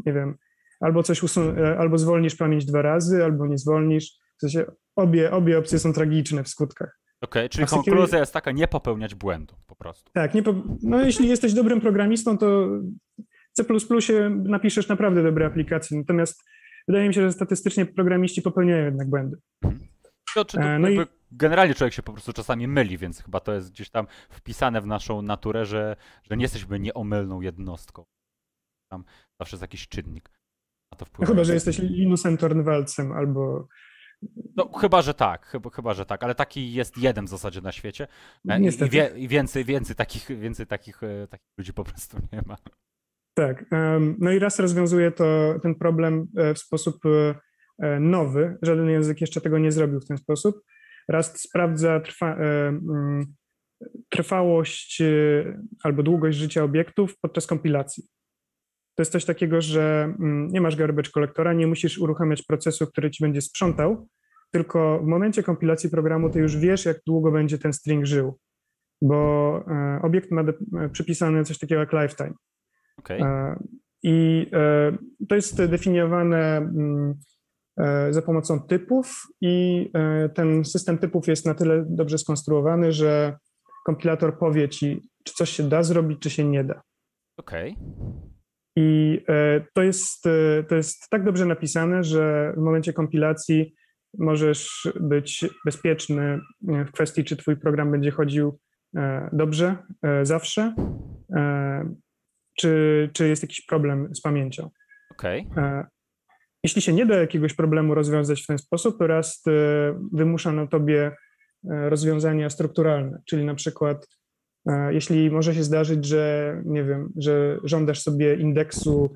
[0.07, 0.35] nie wiem,
[0.81, 4.13] albo coś usun- e, albo zwolnisz pamięć dwa razy, albo nie zwolnisz.
[4.37, 4.65] W sensie
[4.97, 7.01] obie, obie opcje są tragiczne w skutkach.
[7.21, 10.11] Okej, okay, czyli konkluzja jest taka, nie popełniać błędu po prostu.
[10.15, 12.69] Tak, nie po, no jeśli jesteś dobrym programistą, to
[13.53, 13.65] C++
[14.31, 16.43] napiszesz naprawdę dobre aplikacje, natomiast
[16.89, 19.37] wydaje mi się, że statystycznie programiści popełniają jednak błędy.
[20.35, 21.01] To, czy to e, no i...
[21.37, 24.87] Generalnie człowiek się po prostu czasami myli, więc chyba to jest gdzieś tam wpisane w
[24.87, 25.97] naszą naturę, że,
[26.31, 28.05] że nie jesteśmy nieomylną jednostką.
[28.91, 29.05] Tam
[29.41, 30.31] zawsze jest jakiś czynnik
[30.93, 31.31] na to wpływa.
[31.31, 33.69] No chyba, że jesteś Linusem Tornwaldcem albo
[34.57, 37.73] no chyba, że tak, chyba, chyba, że tak, ale taki jest jeden w zasadzie na
[37.73, 38.07] świecie.
[38.49, 38.87] E, Niestety.
[38.87, 42.57] I, wie, i więcej, więcej, takich, więcej takich, e, takich ludzi po prostu nie ma.
[43.35, 43.65] Tak.
[44.19, 46.97] No i raz rozwiązuje to ten problem e, w sposób
[48.01, 48.59] nowy.
[48.63, 50.61] Żaden język jeszcze tego nie zrobił w ten sposób.
[51.09, 53.35] Raz sprawdza trwa, e, mm,
[54.09, 55.03] trwałość
[55.83, 58.05] albo długość życia obiektów podczas kompilacji.
[58.95, 63.11] To jest coś takiego, że mm, nie masz garbage kolektora, nie musisz uruchamiać procesu, który
[63.11, 64.09] ci będzie sprzątał,
[64.51, 68.39] tylko w momencie kompilacji programu ty już wiesz, jak długo będzie ten string żył,
[69.03, 69.65] bo
[70.03, 70.45] obiekt ma
[70.93, 72.35] przypisane coś takiego jak lifetime.
[72.99, 73.21] Okay.
[74.05, 74.97] I e,
[75.29, 77.15] to jest definiowane mm,
[78.11, 79.91] za pomocą typów i
[80.35, 83.37] ten system typów jest na tyle dobrze skonstruowany, że
[83.87, 86.83] kompilator powie ci, czy coś się da zrobić, czy się nie da.
[87.37, 87.73] Okej.
[87.73, 88.25] Okay.
[88.77, 89.21] I
[89.75, 90.25] to jest,
[90.69, 93.75] to jest tak dobrze napisane, że w momencie kompilacji
[94.19, 98.59] możesz być bezpieczny w kwestii, czy twój program będzie chodził
[99.33, 99.77] dobrze
[100.23, 100.75] zawsze,
[102.59, 104.71] czy, czy jest jakiś problem z pamięcią.
[105.11, 105.45] Okay.
[106.65, 109.51] Jeśli się nie da jakiegoś problemu rozwiązać w ten sposób, Rust e,
[110.13, 114.09] wymusza na tobie e, rozwiązania strukturalne, czyli na przykład
[114.69, 119.15] e, jeśli może się zdarzyć, że nie wiem, że żądasz sobie indeksu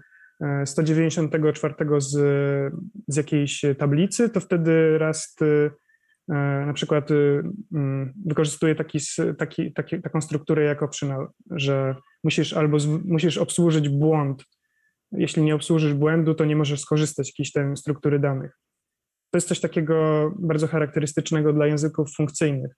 [0.65, 2.11] 194 z,
[3.09, 5.41] z jakiejś tablicy, to wtedy Rust
[6.67, 8.99] na przykład mm, wykorzystuje taki,
[9.39, 14.45] taki, taki, taką strukturę jak optional, że musisz albo z, musisz obsłużyć błąd
[15.13, 18.59] jeśli nie obsłużysz błędu, to nie możesz skorzystać z jakiejś tam struktury danych.
[19.31, 22.73] To jest coś takiego bardzo charakterystycznego dla języków funkcyjnych.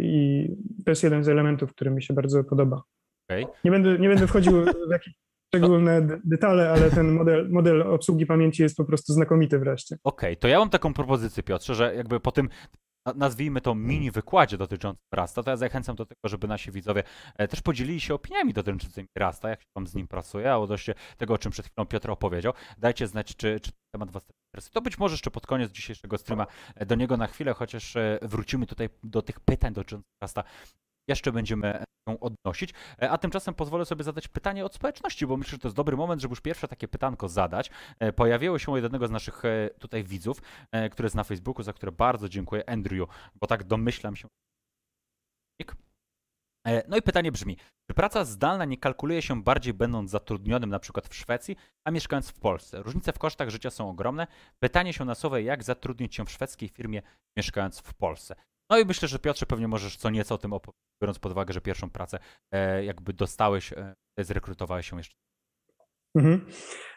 [0.00, 0.46] I
[0.84, 2.82] to jest jeden z elementów, który mi się bardzo podoba.
[3.28, 3.44] Okay.
[3.64, 5.14] Nie, będę, nie będę wchodził w jakieś
[5.54, 9.96] szczególne detale, ale ten model, model obsługi pamięci jest po prostu znakomity wreszcie.
[10.04, 12.48] Okej, okay, to ja mam taką propozycję, Piotrze, że jakby po tym
[13.14, 17.02] nazwijmy to mini wykładzie dotyczącym Rasta, to ja zachęcam do tego, żeby nasi widzowie
[17.36, 20.94] e, też podzielili się opiniami dotyczącymi Rasta, jak się wam z nim pracuje, a odnośnie
[21.16, 22.52] tego, o czym przed chwilą Piotr opowiedział.
[22.78, 24.72] Dajcie znać, czy, czy temat was interesuje.
[24.72, 28.18] To być może jeszcze pod koniec dzisiejszego streama e, do niego na chwilę, chociaż e,
[28.22, 30.44] wrócimy tutaj do tych pytań dotyczących Rasta
[31.08, 32.70] jeszcze będziemy ją odnosić.
[33.02, 35.96] E, a tymczasem pozwolę sobie zadać pytanie od społeczności, bo myślę, że to jest dobry
[35.96, 37.70] moment, żeby już pierwsze takie pytanko zadać.
[37.98, 40.42] E, pojawiło się u jednego z naszych e, tutaj widzów,
[40.90, 44.28] który jest na Facebooku, za które bardzo dziękuję, Andrew, bo tak domyślam się.
[46.88, 47.56] No i pytanie brzmi,
[47.90, 52.30] czy praca zdalna nie kalkuluje się bardziej będąc zatrudnionym na przykład w Szwecji, a mieszkając
[52.30, 52.82] w Polsce?
[52.82, 54.26] Różnice w kosztach życia są ogromne.
[54.58, 57.02] Pytanie się nasuwa, jak zatrudnić się w szwedzkiej firmie
[57.36, 58.34] mieszkając w Polsce.
[58.70, 61.54] No i myślę, że Piotrze pewnie możesz co nieco o tym opowiedzieć, biorąc pod uwagę,
[61.54, 62.18] że pierwszą pracę
[62.52, 65.16] e, jakby dostałeś, e, zrekrutowałeś się jeszcze.
[66.14, 66.46] Mhm.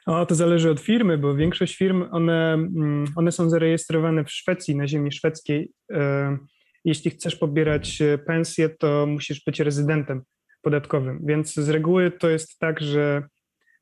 [0.06, 4.76] O, to zależy od firmy, bo większość firm, one, mm, one są zarejestrowane w Szwecji,
[4.76, 5.72] na ziemi szwedzkiej.
[5.94, 6.38] E,
[6.86, 10.22] jeśli chcesz pobierać pensję, to musisz być rezydentem
[10.62, 13.24] podatkowym, więc z reguły to jest tak, że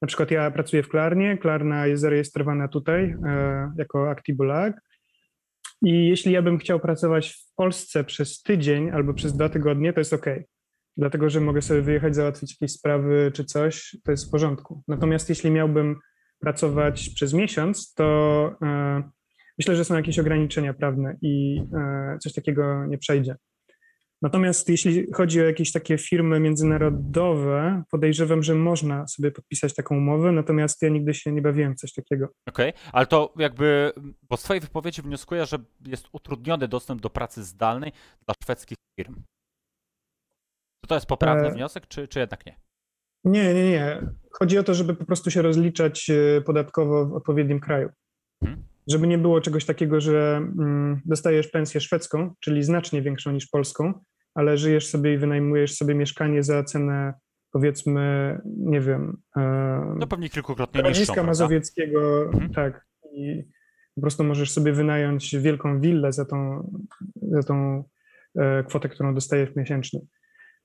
[0.02, 3.16] na przykład ja pracuję w Klarnie, Klarna jest zarejestrowana tutaj
[3.78, 4.82] jako Actibulag,
[5.82, 10.00] i jeśli ja bym chciał pracować w Polsce przez tydzień albo przez dwa tygodnie, to
[10.00, 10.26] jest ok.
[10.98, 14.84] Dlatego, że mogę sobie wyjechać, załatwić jakieś sprawy czy coś, to jest w porządku.
[14.88, 15.96] Natomiast jeśli miałbym
[16.40, 19.04] pracować przez miesiąc, to e,
[19.58, 23.36] myślę, że są jakieś ograniczenia prawne i e, coś takiego nie przejdzie.
[24.22, 30.32] Natomiast jeśli chodzi o jakieś takie firmy międzynarodowe, podejrzewam, że można sobie podpisać taką umowę,
[30.32, 32.28] natomiast ja nigdy się nie bawiłem w coś takiego.
[32.50, 32.82] Okej, okay.
[32.92, 33.92] ale to jakby,
[34.30, 37.92] bo z Twojej wypowiedzi wnioskuję, że jest utrudniony dostęp do pracy zdalnej
[38.26, 39.16] dla szwedzkich firm.
[40.84, 41.52] Czy to jest poprawny e...
[41.52, 42.60] wniosek, czy, czy jednak nie?
[43.24, 44.02] Nie, nie, nie.
[44.32, 47.90] Chodzi o to, żeby po prostu się rozliczać e, podatkowo w odpowiednim kraju.
[48.44, 53.48] Hmm żeby nie było czegoś takiego, że mm, dostajesz pensję szwedzką, czyli znacznie większą niż
[53.48, 53.94] polską,
[54.36, 57.14] ale żyjesz sobie i wynajmujesz sobie mieszkanie za cenę
[57.56, 59.18] powiedzmy, nie wiem...
[59.38, 62.54] E, no pewnie kilkukrotnie niższą, Mazowieckiego, mhm.
[62.54, 62.86] tak.
[63.14, 63.44] I
[63.96, 66.70] po prostu możesz sobie wynająć wielką willę za tą,
[67.22, 67.84] za tą
[68.40, 70.00] e, kwotę, którą dostajesz miesięcznie.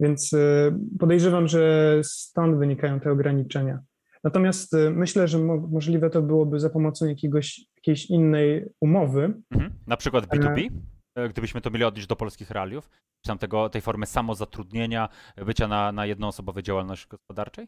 [0.00, 3.78] Więc e, podejrzewam, że stąd wynikają te ograniczenia.
[4.24, 9.34] Natomiast y, myślę, że mo możliwe to byłoby za pomocą jakiegoś, jakiejś innej umowy.
[9.50, 9.72] Mhm.
[9.86, 10.68] Na przykład B2B?
[11.14, 12.90] E, gdybyśmy to mieli odnieść do polskich realiów?
[13.24, 15.08] Czy tam tego, tej formy samozatrudnienia,
[15.46, 17.66] bycia na, na jednoosobowej działalności gospodarczej?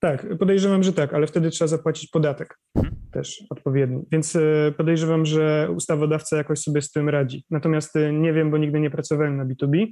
[0.00, 2.96] Tak, podejrzewam, że tak, ale wtedy trzeba zapłacić podatek mhm.
[3.12, 4.02] też odpowiedni.
[4.12, 7.44] Więc y, podejrzewam, że ustawodawca jakoś sobie z tym radzi.
[7.50, 9.86] Natomiast nie wiem, bo nigdy nie pracowałem na B2B.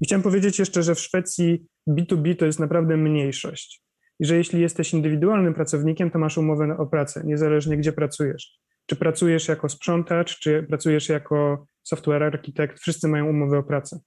[0.00, 3.82] I chciałem powiedzieć jeszcze, że w Szwecji B2B to jest naprawdę mniejszość
[4.20, 8.60] i że jeśli jesteś indywidualnym pracownikiem, to masz umowę o pracę, niezależnie gdzie pracujesz.
[8.86, 14.00] Czy pracujesz jako sprzątacz, czy pracujesz jako software architekt, wszyscy mają umowę o pracę.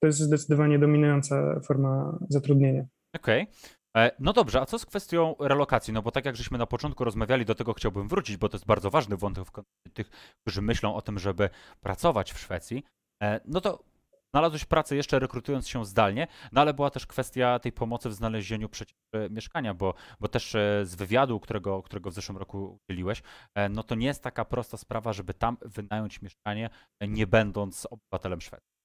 [0.00, 2.84] To jest zdecydowanie dominująca forma zatrudnienia.
[3.16, 3.42] Okej.
[3.42, 3.54] Okay.
[3.96, 5.94] E, no dobrze, a co z kwestią relokacji?
[5.94, 8.66] No bo tak jak żeśmy na początku rozmawiali, do tego chciałbym wrócić, bo to jest
[8.66, 9.44] bardzo ważny wątek
[9.88, 12.84] w tych, którzy myślą o tym, żeby pracować w Szwecji.
[13.22, 13.84] E, no to
[14.34, 18.68] Znalazłeś pracę jeszcze rekrutując się zdalnie, no ale była też kwestia tej pomocy w znalezieniu
[18.68, 23.22] przecież e, mieszkania, bo, bo też e, z wywiadu, którego, którego w zeszłym roku udzieliłeś,
[23.54, 28.40] e, no to nie jest taka prosta sprawa, żeby tam wynająć mieszkanie, nie będąc obywatelem
[28.40, 28.78] Szwecji.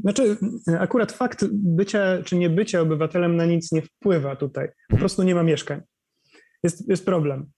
[0.00, 0.36] Znaczy,
[0.78, 4.68] akurat fakt bycia czy nie bycia obywatelem na nic nie wpływa tutaj.
[4.68, 4.98] Po mhm.
[4.98, 5.80] prostu nie ma mieszkań.
[6.62, 7.50] Jest, jest problem.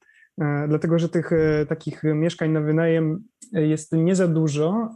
[0.69, 1.31] Dlatego że tych
[1.69, 4.89] takich mieszkań na wynajem jest nie za dużo.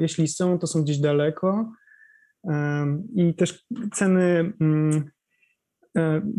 [0.00, 1.72] Jeśli są, to są gdzieś daleko.
[3.14, 4.52] I też ceny.
[4.60, 5.10] Mm,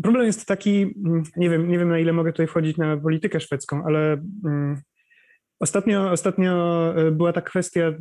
[0.02, 3.40] problem jest taki, mm, nie wiem, nie wiem na ile mogę tutaj wchodzić na politykę
[3.40, 4.12] szwedzką, ale
[4.44, 4.80] mm,
[5.60, 7.92] ostatnio, ostatnio była ta kwestia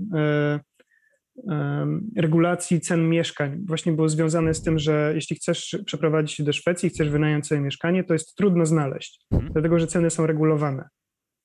[2.17, 6.89] regulacji cen mieszkań właśnie było związane z tym, że jeśli chcesz przeprowadzić się do Szwecji,
[6.89, 9.53] chcesz wynająć sobie mieszkanie, to jest trudno znaleźć, mhm.
[9.53, 10.89] dlatego że ceny są regulowane.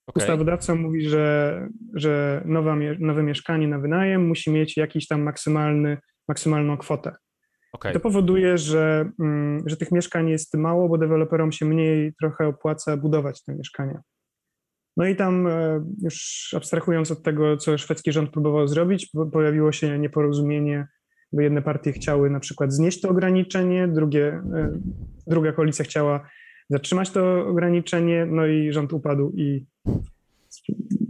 [0.06, 0.22] Okay.
[0.22, 5.98] Ustawodawca mówi, że, że nowa, nowe mieszkanie na wynajem musi mieć jakiś tam maksymalny,
[6.28, 7.14] maksymalną kwotę.
[7.72, 7.92] Okay.
[7.92, 12.96] To powoduje, że, mm, że tych mieszkań jest mało, bo deweloperom się mniej trochę opłaca
[12.96, 14.00] budować te mieszkania.
[14.96, 19.98] No i tam e, już abstrahując od tego, co szwedzki rząd próbował zrobić, pojawiło się
[19.98, 20.86] nieporozumienie,
[21.32, 24.80] bo jedne partie chciały na przykład znieść to ograniczenie, drugie, e,
[25.26, 26.26] druga koalicja chciała
[26.70, 29.66] zatrzymać to ograniczenie, no i rząd upadł i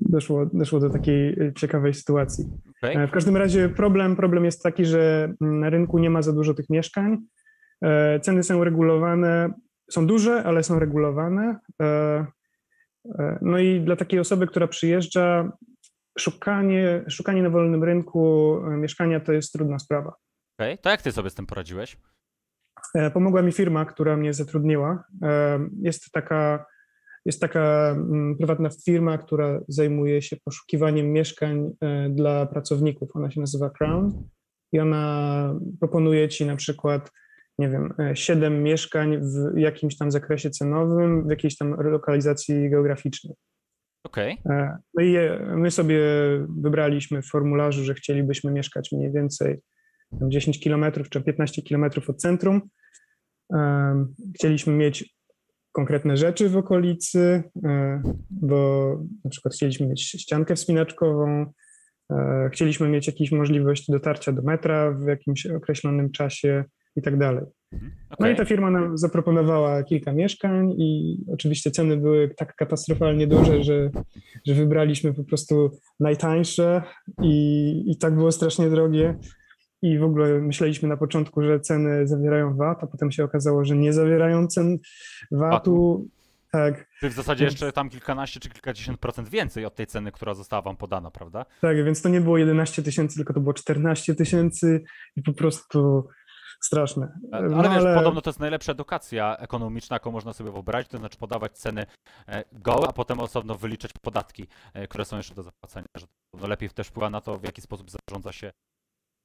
[0.09, 2.45] doszło, doszło do takiej ciekawej sytuacji.
[2.83, 3.03] Okay.
[3.03, 6.55] E, w każdym razie problem, problem jest taki, że na rynku nie ma za dużo
[6.55, 7.19] tych mieszkań,
[8.23, 9.53] ceny są regulowane,
[9.91, 11.57] są duże, ale są regulowane.
[13.19, 15.53] E, no i dla takiej osoby, która przyjeżdża,
[16.19, 20.09] szukanie, szukanie na wolnym rynku e, mieszkania to jest trudna sprawa.
[20.59, 20.79] Okej, okay.
[20.79, 21.97] to jak ty sobie z tym poradziłeś?
[22.95, 25.05] E, pomogła mi firma, która mnie zatrudniła.
[25.83, 26.67] Jest taka,
[27.25, 31.71] jest taka mm, prywatna firma, która zajmuje się poszukiwaniem mieszkań
[32.11, 33.17] dla pracowników.
[33.17, 34.29] Ona się nazywa Crown
[34.73, 37.11] i ona proponuje ci na przykład
[37.61, 43.35] nie wiem, e, siedem mieszkań w jakimś tam zakresie cenowym, w jakiejś tam lokalizacji geograficznej.
[44.05, 44.39] Okej.
[44.45, 44.77] Okay.
[44.95, 45.17] No i
[45.57, 46.01] my sobie
[46.63, 49.59] wybraliśmy w formularzu, że chcielibyśmy mieszkać mniej więcej
[50.13, 52.61] 10 km czy 15 km od centrum.
[54.35, 55.15] Chcieliśmy mieć
[55.73, 58.91] konkretne rzeczy w okolicy, e, bo
[59.25, 61.53] na przykład chcieliśmy mieć ściankę wspinaczkową,
[62.13, 66.65] e, chcieliśmy mieć jakąś możliwość dotarcia do metra w jakimś określonym czasie,
[66.97, 67.43] i tak dalej.
[67.43, 67.55] Okay.
[67.73, 67.93] Mhm.
[68.21, 73.63] No i ta firma nam zaproponowała kilka mieszkań i oczywiście ceny były tak katastrofalnie duże,
[73.65, 73.91] że,
[74.47, 76.83] że wybraliśmy po prostu najtańsze
[77.23, 79.19] i, i tak było strasznie drogie.
[79.83, 83.77] I w ogóle myśleliśmy na początku, że ceny zawierają VAT, a potem się okazało, że
[83.77, 84.79] nie zawierają cen
[85.33, 86.09] VAT-u.
[86.53, 86.87] Tak.
[87.01, 90.63] Czyli w zasadzie jeszcze tam kilkanaście czy kilkadziesiąt procent więcej od tej ceny, która została
[90.63, 91.47] wam podana, prawda?
[91.61, 94.83] Tak, więc to nie było 11 tysięcy, tylko to było 14 tysięcy
[95.17, 96.09] i po prostu
[96.61, 97.19] straszne.
[97.33, 97.95] Ale, no, wiesz, ale...
[97.95, 101.87] podobno to jest najlepsza edukacja ekonomiczna, jaką można sobie wyobrazić, to znaczy podawać ceny
[102.29, 106.07] e, gołe, a potem osobno wyliczać podatki, e, które są jeszcze do zapłacenia, że
[106.41, 108.53] to lepiej też wpływa na to, w jaki sposób zarządza się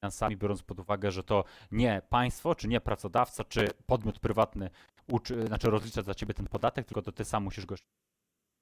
[0.02, 4.70] finansami, biorąc pod uwagę, że to nie państwo, czy nie pracodawca, czy podmiot prywatny
[5.08, 7.76] uczy, znaczy rozlicza za ciebie ten podatek, tylko to ty sam musisz go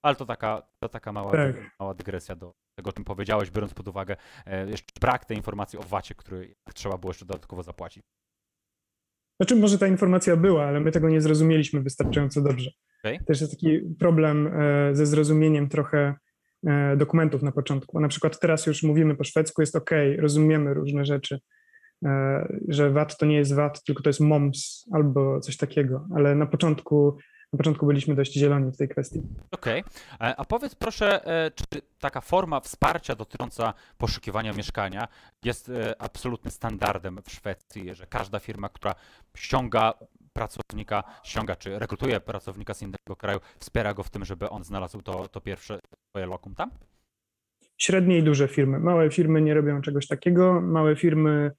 [0.04, 1.56] ale to taka, to taka mała, tak.
[1.80, 5.80] mała dygresja do tego, o czym powiedziałeś, biorąc pod uwagę e, jeszcze brak tej informacji
[5.80, 8.04] o VAT-ie, który trzeba było jeszcze dodatkowo zapłacić.
[9.40, 12.72] Znaczy, może ta informacja była, ale my tego nie zrozumieliśmy wystarczająco dobrze.
[13.04, 13.20] Okay.
[13.26, 16.16] Też jest taki problem e, ze zrozumieniem trochę
[16.68, 18.00] e, dokumentów na początku.
[18.00, 21.40] Na przykład teraz już mówimy po szwedzku, jest ok, rozumiemy różne rzeczy,
[22.06, 26.36] e, że VAT to nie jest VAT, tylko to jest MOMS albo coś takiego, ale
[26.36, 27.18] na początku
[27.54, 29.22] na początku byliśmy dość zieloni w tej kwestii.
[29.52, 29.82] Okej.
[29.82, 30.30] Okay.
[30.30, 35.08] E, a powiedz proszę, e, czy taka forma wsparcia dotycząca poszukiwania mieszkania
[35.46, 38.96] jest e, absolutnym standardem w Szwecji, że każda firma, która
[39.38, 39.94] ściąga
[40.34, 45.02] pracownika, ściąga czy rekrutuje pracownika z innego kraju, wspiera go w tym, żeby on znalazł
[45.02, 46.72] to, to pierwsze swoje lokum tam?
[47.78, 48.80] Średnie i duże firmy.
[48.80, 50.62] Małe firmy nie robią czegoś takiego.
[50.62, 51.52] Małe firmy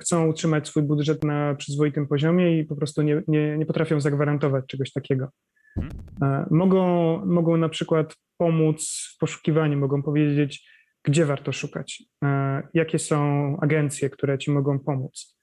[0.00, 4.64] chcą utrzymać swój budżet na przyzwoitym poziomie i po prostu nie, nie, nie potrafią zagwarantować
[4.66, 5.28] czegoś takiego.
[5.76, 6.02] Mhm.
[6.22, 6.86] E, mogą,
[7.26, 10.68] mogą na przykład pomóc w poszukiwaniu, mogą powiedzieć,
[11.04, 15.38] gdzie warto szukać, e, jakie są agencje, które ci mogą pomóc.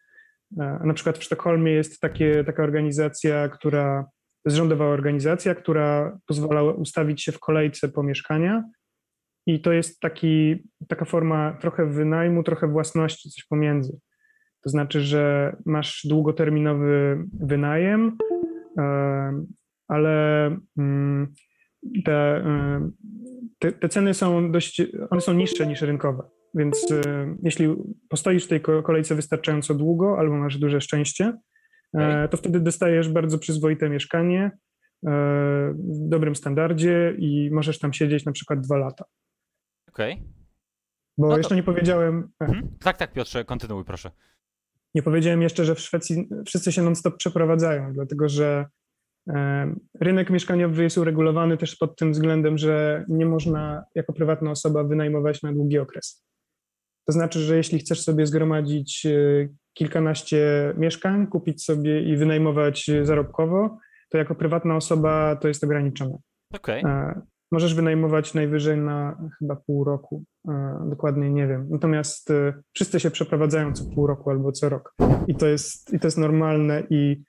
[0.84, 6.64] Na przykład w Sztokholmie jest takie, taka organizacja, która, to jest rządowa organizacja, która pozwala
[6.64, 8.64] ustawić się w kolejce po mieszkania
[9.48, 14.00] i to jest taki, taka forma trochę wynajmu, trochę własności, coś pomiędzy.
[14.64, 18.18] To znaczy, że masz długoterminowy wynajem,
[18.78, 19.44] e,
[19.88, 20.46] ale
[20.78, 21.34] mm,
[22.06, 22.90] te, e,
[23.60, 26.24] te, te, ceny są dość, one są niższe niż rynkowe.
[26.54, 27.76] Więc e, jeśli
[28.10, 31.34] postoisz w tej kolejce wystarczająco długo albo masz duże szczęście,
[32.32, 34.52] to wtedy dostajesz bardzo przyzwoite mieszkanie
[35.74, 39.06] w dobrym standardzie i możesz tam siedzieć na przykład dwa lata.
[39.90, 40.14] Okej.
[40.14, 40.26] Okay.
[41.18, 41.56] Bo no jeszcze to...
[41.56, 42.32] nie powiedziałem.
[42.40, 42.76] Mhm.
[42.80, 44.12] Tak, tak, Piotrze, kontynuuj proszę.
[44.96, 48.66] Nie powiedziałem jeszcze, że w Szwecji wszyscy się non-stop przeprowadzają, dlatego że
[50.00, 55.44] Rynek mieszkaniowy jest uregulowany też pod tym względem, że nie można jako prywatna osoba wynajmować
[55.44, 56.26] na długi okres.
[57.08, 59.08] To znaczy, że jeśli chcesz sobie zgromadzić
[59.74, 63.78] kilkanaście mieszkań, kupić sobie i wynajmować zarobkowo,
[64.10, 66.18] to jako prywatna osoba to jest ograniczone.
[66.54, 66.82] Okay.
[67.52, 70.24] Możesz wynajmować najwyżej na chyba pół roku,
[70.90, 71.68] dokładnie nie wiem.
[71.70, 74.96] Natomiast e, wszyscy się przeprowadzają co pół roku albo co rok.
[75.28, 77.24] I to jest, i to jest normalne i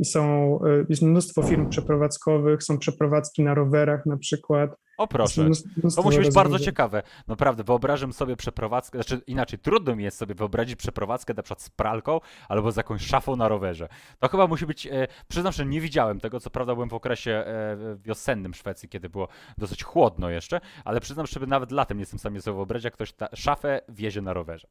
[0.00, 4.70] i są, e, jest mnóstwo firm przeprowadzkowych, są przeprowadzki na rowerach na przykład.
[5.00, 5.50] O proszę,
[5.96, 7.02] to musi być bardzo ciekawe.
[7.28, 11.70] Naprawdę, wyobrażam sobie przeprowadzkę, znaczy inaczej, trudno mi jest sobie wyobrazić przeprowadzkę na przykład z
[11.70, 13.88] pralką albo z jakąś szafą na rowerze.
[14.18, 17.30] To chyba musi być, e, przyznam, że nie widziałem tego, co prawda byłem w okresie
[17.30, 19.28] e, wiosennym Szwecji, kiedy było
[19.58, 22.94] dosyć chłodno jeszcze, ale przyznam, że nawet latem nie jestem w stanie sobie wyobrazić, jak
[22.94, 24.68] ktoś ta szafę wiezie na rowerze.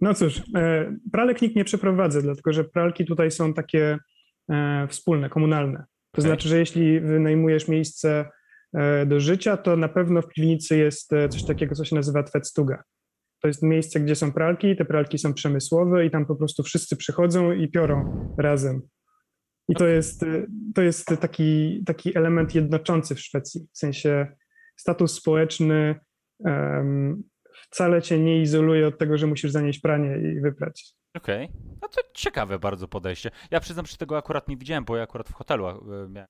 [0.00, 3.98] No cóż, e, pralek nikt nie przeprowadza, dlatego że pralki tutaj są takie
[4.50, 5.78] E, wspólne, komunalne.
[5.78, 6.22] To okay.
[6.22, 8.30] znaczy, że jeśli wynajmujesz miejsce
[9.06, 12.82] do życia, to na pewno w piwnicy jest e, coś takiego, co się nazywa Tvetstuga.
[13.42, 16.96] To jest miejsce, gdzie są pralki, te pralki są przemysłowe i tam po prostu wszyscy
[16.96, 18.82] przychodzą i piorą razem.
[19.68, 20.24] I to jest,
[20.74, 23.66] to jest taki, taki element jednoczący w Szwecji.
[23.72, 24.26] W sensie
[24.76, 26.00] status społeczny
[26.38, 27.22] um,
[27.70, 30.94] wcale cię nie izoluje od tego, że musisz zanieść pranie i wyprać.
[31.16, 31.44] Okej.
[31.44, 31.56] Okay.
[31.82, 33.30] No to ciekawe bardzo podejście.
[33.50, 35.74] Ja przyznam, że tego akurat nie widziałem, bo ja akurat w hotelu e,
[36.08, 36.28] miałem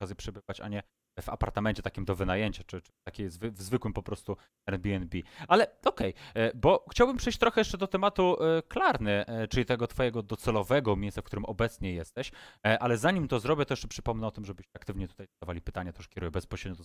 [0.00, 0.82] okazję przebywać, a nie
[1.20, 4.36] w apartamencie takim do wynajęcia, czy, czy takiej zwy, w zwykłym po prostu
[4.66, 5.18] Airbnb.
[5.48, 9.86] Ale okej, okay, e, bo chciałbym przejść trochę jeszcze do tematu e, Klarny, czyli tego
[9.86, 12.32] twojego docelowego miejsca, w którym obecnie jesteś.
[12.80, 16.08] Ale zanim to zrobię, to jeszcze przypomnę o tym, żebyście aktywnie tutaj zadawali pytania, też
[16.08, 16.84] kieruję bezpośrednio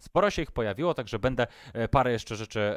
[0.00, 1.46] Sporo się ich pojawiło, także będę
[1.90, 2.74] parę jeszcze rzeczy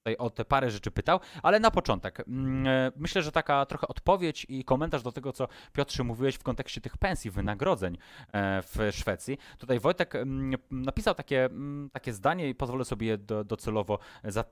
[0.00, 3.88] tutaj o te parę rzeczy pytał, ale na początek mm, e, myślę, że taka trochę
[3.88, 7.98] odpowiedź i komentarz do tego, co Piotrze mówiłeś w kontekście tych pensji, wynagrodzeń
[8.32, 9.38] e, w Szwecji.
[9.58, 13.98] Tutaj Wojtek mm, napisał takie, mm, takie zdanie i pozwolę sobie je docelowo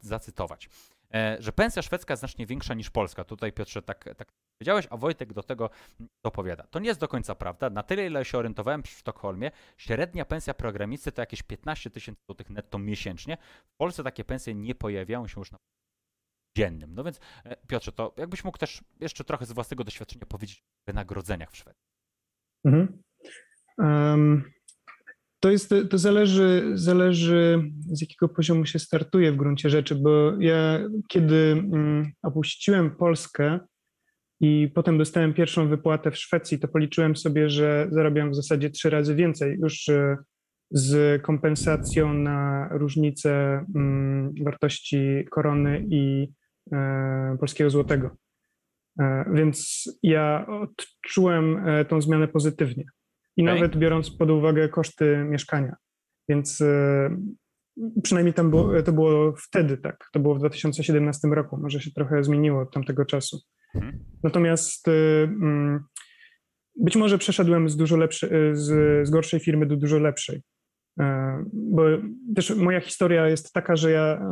[0.01, 0.69] zacytować.
[1.15, 3.25] E, że pensja szwedzka jest znacznie większa niż polska.
[3.25, 5.71] Tutaj Piotrze tak, tak powiedziałeś, a Wojtek do tego
[6.25, 6.63] dopowiada.
[6.71, 7.71] To nie jest do końca prawda.
[7.71, 12.51] Na tyle, ile się orientowałem w Sztokholmie, średnia pensja programisty to jakieś 15 tysięcy złotych
[12.51, 13.37] netto miesięcznie.
[13.75, 15.59] W Polsce takie pensje nie pojawiają się już na
[16.57, 16.95] dziennym.
[16.95, 20.91] No więc e, Piotrze, to jakbyś mógł też jeszcze trochę z własnego doświadczenia powiedzieć o
[20.91, 21.85] wynagrodzeniach w Szwecji.
[22.65, 23.03] Mhm.
[23.79, 24.53] Um,
[25.41, 30.81] to, jest, to zależy, zależy, z jakiego poziomu się startuje w gruncie rzeczy, bo ja
[31.09, 33.61] kiedy um, opuściłem Polskę
[34.41, 38.91] i potem dostałem pierwszą wypłatę w Szwecji, to policzyłem sobie, że zarabiam w zasadzie trzy
[38.91, 39.59] razy więcej.
[39.63, 40.17] Już e,
[40.71, 46.29] z kompensacją na różnicę um, wartości korony i
[46.73, 48.17] e, polskiego złotego.
[49.01, 52.85] E, więc ja odczułem tą zmianę pozytywnie.
[53.39, 53.55] I okay.
[53.55, 55.77] nawet biorąc pod uwagę koszty mieszkania.
[56.29, 57.11] Więc e,
[58.03, 60.09] przynajmniej tam było, to było wtedy tak.
[60.13, 61.59] To było w 2017 roku.
[61.63, 63.41] Może się trochę zmieniło od tamtego czasu.
[63.75, 64.05] Mhm.
[64.23, 65.85] Natomiast e, mm,
[66.77, 70.43] być może przeszedłem z dużo lepszej, z, z gorszej firmy do dużo lepszej.
[71.01, 71.83] E, bo
[72.37, 74.31] też moja historia jest taka, że ja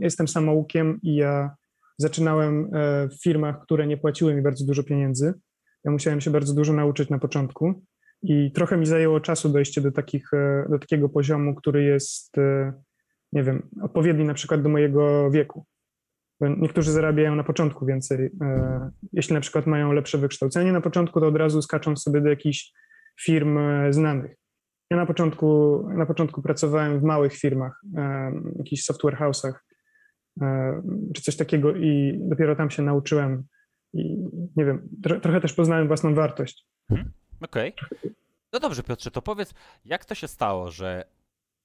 [0.00, 1.50] jestem samoukiem i ja
[1.98, 2.70] zaczynałem
[3.10, 5.34] w firmach, które nie płaciły mi bardzo dużo pieniędzy.
[5.84, 7.84] Ja musiałem się bardzo dużo nauczyć na początku.
[8.24, 12.72] I trochę mi zajęło czasu dojście do, takich, e, do takiego poziomu, który jest, e,
[13.32, 15.66] nie wiem, odpowiedni na przykład do mojego wieku.
[16.40, 18.30] Niektórzy zarabiają na początku więcej.
[18.40, 22.28] E, jeśli na przykład mają lepsze wykształcenie na początku, to od razu skaczą sobie do
[22.28, 22.72] jakichś
[23.20, 23.58] firm
[23.90, 24.36] znanych.
[24.90, 27.80] Ja na początku, na początku pracowałem w małych firmach,
[28.58, 29.52] jakichś software house'ach,
[31.14, 33.44] czy coś takiego i dopiero tam się nauczyłem
[33.92, 34.16] i
[34.56, 34.88] nie wiem,
[35.22, 36.66] trochę też poznałem własną wartość.
[37.44, 37.74] Okej.
[37.74, 38.14] Okay.
[38.52, 41.04] No dobrze, Piotrze, to powiedz, jak to się stało, że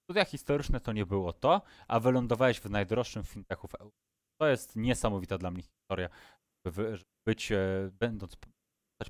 [0.03, 3.97] studia historyczne to nie było to, a wylądowałeś w najdroższym fintechu w Europie?
[4.41, 6.09] To jest niesamowita dla mnie historia,
[6.65, 8.37] by być, e, będąc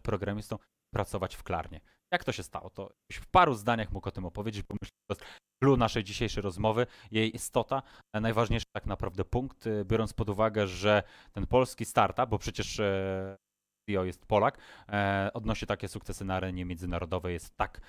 [0.03, 0.57] programistą,
[0.93, 1.81] pracować w Klarnie.
[2.11, 2.69] Jak to się stało?
[2.69, 6.03] To w paru zdaniach mógł o tym opowiedzieć, bo myślę, że to jest clue naszej
[6.03, 7.81] dzisiejszej rozmowy, jej istota,
[8.13, 12.81] najważniejszy tak naprawdę punkt, e, biorąc pod uwagę, że ten polski startup, bo przecież
[13.89, 14.57] CEO jest Polak,
[14.89, 17.81] e, odnosi takie sukcesy na arenie międzynarodowej, jest tak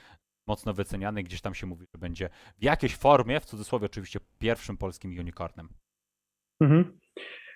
[0.46, 4.76] mocno wyceniany, gdzieś tam się mówi, że będzie w jakiejś formie, w cudzysłowie oczywiście, pierwszym
[4.76, 5.68] polskim unicornem.
[6.60, 6.98] Mhm.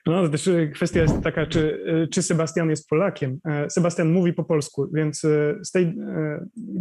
[0.06, 3.38] No, też e, kwestia jest taka, czy, e, czy Sebastian jest Polakiem.
[3.68, 5.20] Sebastian mówi po polsku, więc
[5.62, 5.94] z tej,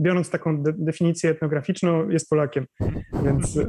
[0.03, 2.66] biorąc taką de definicję etnograficzną, jest Polakiem.
[3.24, 3.59] Więc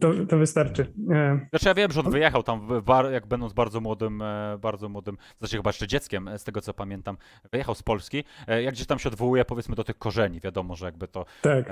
[0.00, 0.92] To, to wystarczy.
[1.10, 2.68] E, znaczy ja wiem, że on wyjechał tam,
[3.12, 7.16] jak będąc bardzo młodym, e, bardzo młodym, znaczy chyba jeszcze dzieckiem, z tego co pamiętam,
[7.52, 8.24] wyjechał z Polski.
[8.62, 11.24] Jak gdzieś tam się odwołuje powiedzmy do tych korzeni, wiadomo, że jakby to...
[11.42, 11.64] Tak.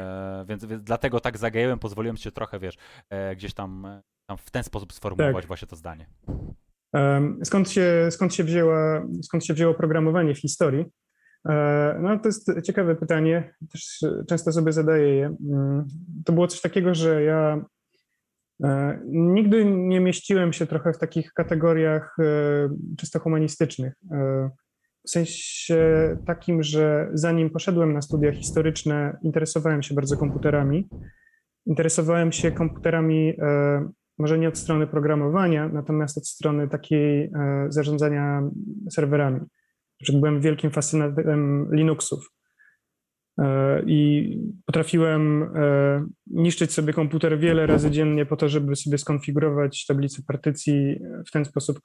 [0.48, 2.76] Więc, więc dlatego tak zagajałem, pozwoliłem się trochę, wiesz,
[3.36, 3.86] gdzieś tam,
[4.26, 5.46] tam w ten sposób sformułować tak.
[5.46, 6.06] właśnie to zdanie.
[7.44, 10.84] Skąd się, skąd, się wzięła, skąd się wzięło programowanie w historii?
[11.48, 15.36] E, no to jest ciekawe pytanie, też często sobie zadaję je.
[15.52, 15.84] Mm,
[16.24, 17.64] to było coś takiego, że ja e,
[19.06, 22.24] nigdy nie mieściłem się trochę w takich kategoriach e,
[22.98, 23.94] czysto humanistycznych.
[25.06, 30.88] W sensie takim, że zanim poszedłem na studia historyczne, interesowałem się bardzo komputerami.
[31.66, 33.34] Interesowałem się komputerami
[34.18, 37.30] może nie od strony programowania, natomiast od strony takiej
[37.68, 38.42] zarządzania
[38.90, 39.40] serwerami
[40.10, 42.30] byłem wielkim fascynatem Linuxów.
[43.38, 49.86] E, I potrafiłem e, niszczyć sobie komputer wiele razy dziennie po to, żeby sobie skonfigurować
[49.86, 51.80] tablicę partycji w ten sposób,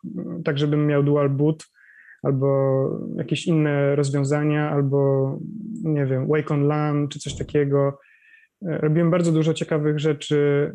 [0.46, 1.66] tak żebym miał dual boot
[2.24, 5.32] albo jakieś inne rozwiązania, albo
[5.84, 8.00] nie wiem, Wake on LAN czy coś takiego.
[8.68, 10.72] E, robiłem bardzo dużo ciekawych rzeczy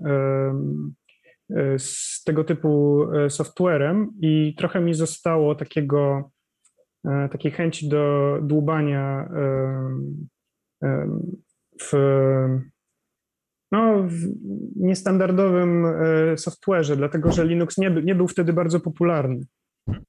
[1.78, 6.30] z tego typu softwarem i trochę mi zostało takiego
[7.04, 9.28] E, takiej chęci do dłubania
[11.82, 11.92] w,
[13.72, 14.18] no, w
[14.76, 19.40] niestandardowym e, software'ze, dlatego że Linux nie, nie był wtedy bardzo popularny.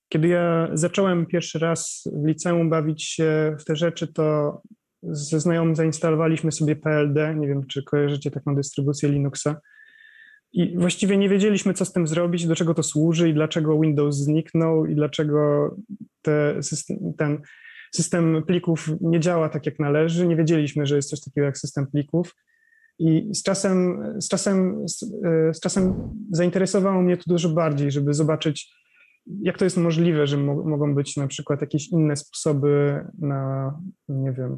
[0.09, 4.61] Kiedy ja zacząłem pierwszy raz w liceum bawić się w te rzeczy, to
[5.03, 7.35] ze znajomym zainstalowaliśmy sobie PLD.
[7.35, 9.55] Nie wiem, czy kojarzycie taką dystrybucję Linuxa.
[10.53, 14.15] I właściwie nie wiedzieliśmy, co z tym zrobić, do czego to służy i dlaczego Windows
[14.15, 15.69] zniknął i dlaczego
[16.21, 16.59] te
[17.17, 17.41] ten
[17.95, 20.27] system plików nie działa tak, jak należy.
[20.27, 22.35] Nie wiedzieliśmy, że jest coś takiego jak system plików.
[22.99, 24.85] I z czasem, z czasem,
[25.53, 28.73] z czasem zainteresowało mnie to dużo bardziej, żeby zobaczyć,
[29.41, 33.73] jak to jest możliwe, że mo mogą być na przykład jakieś inne sposoby na,
[34.09, 34.57] nie wiem,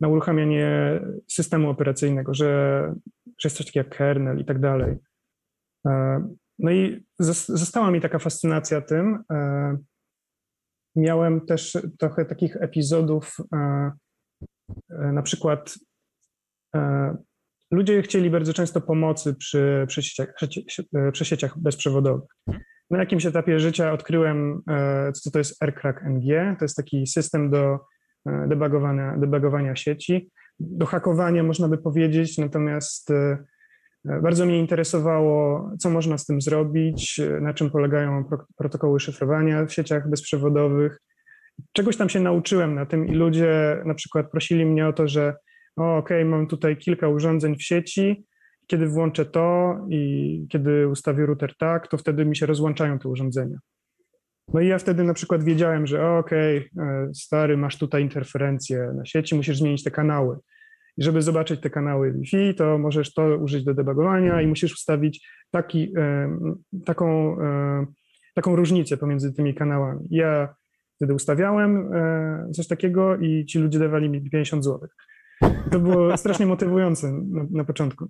[0.00, 1.00] na uruchamianie
[1.30, 2.92] systemu operacyjnego, że,
[3.26, 4.96] że jest coś takiego jak kernel i tak dalej.
[5.86, 6.24] E,
[6.58, 7.04] no i
[7.48, 9.24] została mi taka fascynacja tym.
[10.96, 13.90] E, miałem też trochę takich epizodów, e,
[14.90, 15.78] na przykład
[17.70, 20.34] ludzie chcieli bardzo często pomocy przy, przy, sieciach,
[21.12, 22.30] przy sieciach bezprzewodowych.
[22.90, 24.62] Na jakimś etapie życia odkryłem,
[25.14, 26.56] co to jest AirCrack NG.
[26.58, 27.78] To jest taki system do
[28.26, 33.12] debugowania, debugowania sieci, do hakowania można by powiedzieć, natomiast
[34.04, 38.24] bardzo mnie interesowało, co można z tym zrobić, na czym polegają
[38.56, 41.00] protokoły szyfrowania w sieciach bezprzewodowych.
[41.72, 45.34] Czegoś tam się nauczyłem na tym i ludzie na przykład prosili mnie o to, że
[45.76, 48.24] o, okej, okay, mam tutaj kilka urządzeń w sieci,
[48.66, 53.58] kiedy włączę to i kiedy ustawię router tak, to wtedy mi się rozłączają te urządzenia.
[54.54, 58.92] No i ja wtedy na przykład wiedziałem, że okej, okay, e, stary, masz tutaj interferencję
[58.96, 60.36] na sieci, musisz zmienić te kanały.
[60.96, 65.28] I żeby zobaczyć te kanały Wi-Fi, to możesz to użyć do debugowania i musisz ustawić
[65.50, 65.92] taki,
[66.84, 67.36] taką,
[68.34, 70.06] taką różnicę pomiędzy tymi kanałami.
[70.10, 70.54] Ja
[70.96, 74.88] wtedy ustawiałem e, coś takiego i ci ludzie dawali mi 50 zł.
[75.70, 78.08] To było strasznie motywujące na, na początku.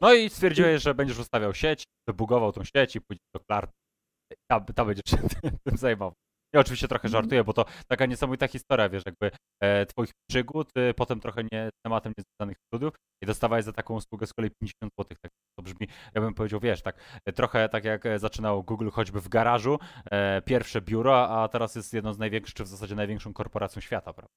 [0.00, 3.70] No i stwierdziłeś, że będziesz ustawiał sieć, debugował tą sieć i pójdziesz do Clark.
[4.50, 5.16] Ta, ta będzie się
[5.64, 6.14] tym zajmował.
[6.54, 7.22] Ja oczywiście trochę mhm.
[7.22, 9.30] żartuję, bo to taka niesamowita historia, wiesz, jakby
[9.62, 14.26] e, twoich przygód, e, potem trochę nie tematem niezwiązanych studiów i dostawałeś za taką usługę
[14.26, 15.16] z kolei 50 zł.
[15.22, 18.90] Tak to brzmi, ja bym powiedział, wiesz, tak e, trochę tak jak e, zaczynał Google
[18.90, 19.78] choćby w garażu,
[20.10, 24.12] e, pierwsze biuro, a teraz jest jedną z największych, czy w zasadzie największą korporacją świata,
[24.12, 24.34] prawda?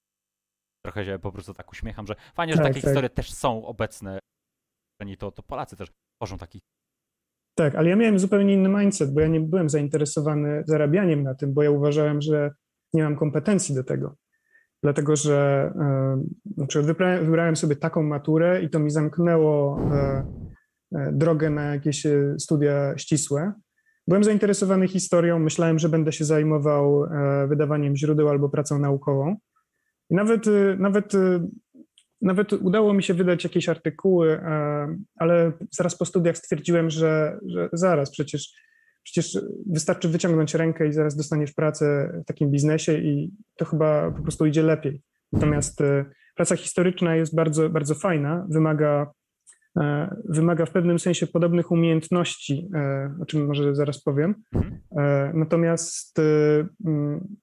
[0.86, 2.89] Trochę się po prostu tak uśmiecham, że fajnie, że tak, takie tak.
[2.89, 4.20] historie też są obecne.
[5.20, 5.89] To, to Polacy też
[6.20, 6.61] tworzą takich
[7.55, 11.53] tak, ale ja miałem zupełnie inny mindset, bo ja nie byłem zainteresowany zarabianiem na tym,
[11.53, 12.51] bo ja uważałem, że
[12.93, 14.15] nie mam kompetencji do tego.
[14.83, 15.71] Dlatego, że
[16.57, 20.25] na przykład wybrałem, wybrałem sobie taką maturę i to mi zamknęło e,
[20.95, 23.53] e, drogę na jakieś e, studia ścisłe.
[24.07, 27.07] Byłem zainteresowany historią, myślałem, że będę się zajmował
[27.47, 29.35] wydawaniem źródeł albo pracą naukową.
[30.09, 30.45] I nawet,
[30.77, 31.13] nawet
[32.26, 37.69] nawet udało mi się wydać jakieś artykuły, e, ale zaraz po studiach stwierdziłem, że, że
[37.73, 38.53] zaraz, przecież,
[39.03, 39.39] przecież
[39.71, 44.45] wystarczy wyciągnąć rękę i zaraz dostaniesz pracę w takim biznesie i to chyba po prostu
[44.45, 45.01] idzie lepiej.
[45.34, 46.05] Natomiast e,
[46.36, 49.11] praca historyczna jest bardzo, bardzo fajna, wymaga,
[49.78, 52.69] e, wymaga w pewnym sensie podobnych umiejętności,
[53.21, 54.36] o czym może zaraz powiem.
[54.55, 54.82] Mhm.
[55.34, 56.17] Natomiast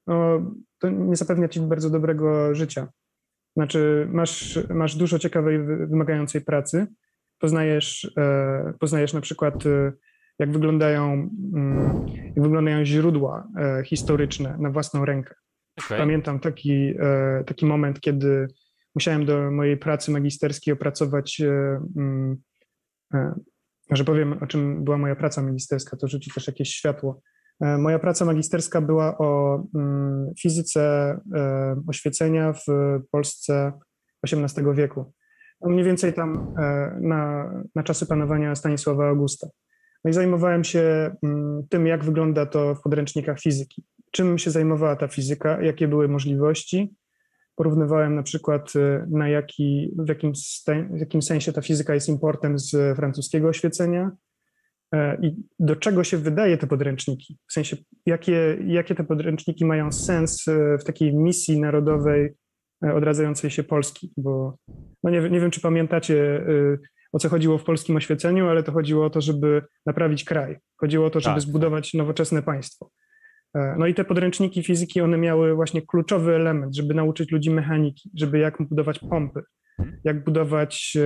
[0.07, 2.89] no, to nie zapewnia ci bardzo dobrego życia.
[3.57, 6.87] Znaczy, masz, masz dużo ciekawej, wymagającej pracy,
[7.39, 8.15] poznajesz,
[8.81, 9.65] poznajesz na przykład
[10.39, 13.49] jak wyglądają, mm, jak wyglądają źródła
[13.85, 15.35] historyczne na własną rękę.
[15.85, 15.99] Okay.
[15.99, 16.95] Pamiętam taki,
[17.47, 18.49] taki moment, kiedy
[18.95, 21.43] musiałem do mojej pracy magisterskiej opracować,
[21.97, 22.37] mm,
[23.91, 27.23] że powiem, o czym była moja praca magisterska, to rzuci też jakieś światło.
[27.63, 30.81] E, moja praca magisterska była o mm, fizyce
[31.35, 32.65] e, oświecenia w
[33.11, 33.73] Polsce
[34.27, 35.13] XVIII wieku.
[35.61, 39.49] No, mniej więcej tam e, na, na czasy panowania Stanisława Augusta.
[40.05, 43.85] No i zajmowałem się mm, tym, jak wygląda to w podręcznikach fizyki.
[44.11, 46.95] Czym się zajmowała ta fizyka, jakie były możliwości.
[47.57, 48.73] Porównywałem na przykład,
[49.11, 50.33] na jaki, w, jakim,
[50.91, 54.11] w jakim sensie ta fizyka jest importem z francuskiego oświecenia,
[55.23, 57.39] i do czego się wydaje te podręczniki?
[57.49, 57.77] W sensie,
[58.07, 62.35] jakie, jakie te podręczniki mają sens e, w takiej misji narodowej
[62.85, 64.13] e, odradzającej się Polski?
[64.17, 64.57] Bo
[65.03, 66.47] no nie, nie wiem, czy pamiętacie,
[67.13, 70.57] o co chodziło w polskim oświeceniu, ale to chodziło o to, żeby naprawić kraj.
[70.77, 71.43] Chodziło o to, żeby tak.
[71.43, 72.91] zbudować nowoczesne państwo.
[73.79, 78.39] No i te podręczniki fizyki, one miały właśnie kluczowy element, żeby nauczyć ludzi mechaniki, żeby
[78.39, 79.43] jak budować pompy,
[79.79, 80.01] mhm.
[80.05, 80.97] jak budować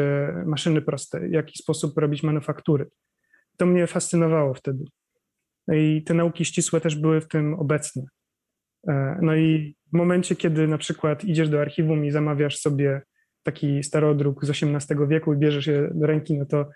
[0.46, 2.86] maszyny proste, w jaki sposób robić manufaktury
[3.56, 4.84] to mnie fascynowało wtedy.
[5.72, 8.02] I te nauki ścisłe też były w tym obecne.
[8.88, 13.02] E, no i w momencie, kiedy na przykład idziesz do archiwum i zamawiasz sobie
[13.42, 16.66] taki starodruk z XVIII wieku i bierzesz je do ręki, no to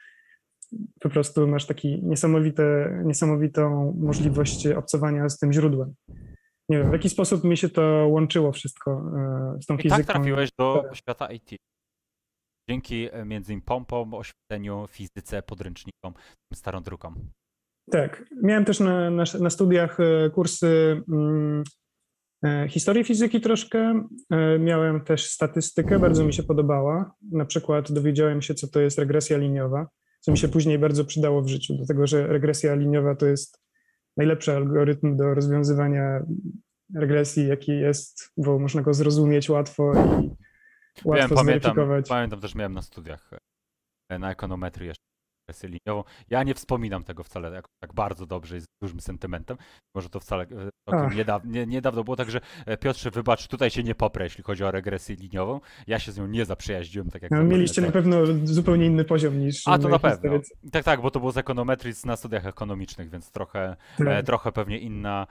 [1.01, 5.95] po prostu masz taki niesamowite, niesamowitą możliwość obcowania z tym źródłem.
[6.69, 8.91] Nie wiem, w jaki sposób mi się to łączyło wszystko
[9.57, 10.03] e, z tą I tak fizyką.
[10.03, 11.51] I tak trafiłeś do świata IT.
[12.71, 16.15] Dzięki e, między innymi pompom, oświetleniu, fizyce, podręcznikom,
[16.55, 17.15] starą drukom.
[17.91, 18.25] Tak.
[18.43, 21.65] Miałem też na, na, na studiach e, kursy hmm,
[22.69, 24.05] historii fizyki troszkę.
[24.59, 27.13] Miałem też statystykę, bardzo mi się podobała.
[27.33, 29.89] Na przykład dowiedziałem się, co to jest regresja liniowa,
[30.21, 33.61] co mi się później bardzo przydało w życiu, dlatego że regresja liniowa to jest
[34.17, 36.23] najlepszy algorytm do rozwiązywania
[36.95, 39.93] regresji, jaki jest, bo można go zrozumieć łatwo
[40.23, 40.31] i
[41.05, 41.77] Łatwo Wiem, pamiętam,
[42.09, 43.31] pamiętam też miałem na studiach
[44.09, 45.10] e, na ekonometrii jeszcze
[45.51, 46.05] wersję liniową.
[46.31, 49.57] Ja nie wspominam tego wcale tak, tak bardzo dobrze i z dużym sentymentem.
[49.95, 50.47] Może to wcale
[50.93, 54.65] e, niedawno, nie, niedawno było, także e, Piotrze, wybacz, tutaj się nie poprę, jeśli chodzi
[54.65, 55.61] o regresję liniową.
[55.87, 57.31] Ja się z nią nie zaprzyjaździłem, tak jak...
[57.31, 59.63] No, mieliście na pewno zupełnie inny poziom niż...
[59.67, 60.31] A, to na pewno.
[60.73, 64.27] Tak, tak, bo to było z ekonometrii na studiach ekonomicznych, więc trochę, tak.
[64.27, 65.27] trochę pewnie inna,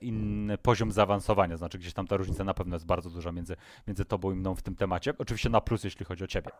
[0.00, 4.04] inny poziom zaawansowania, znaczy gdzieś tam ta różnica na pewno jest bardzo duża między, między
[4.04, 5.14] tobą i mną w tym temacie.
[5.18, 6.50] Oczywiście na plus, jeśli chodzi o ciebie.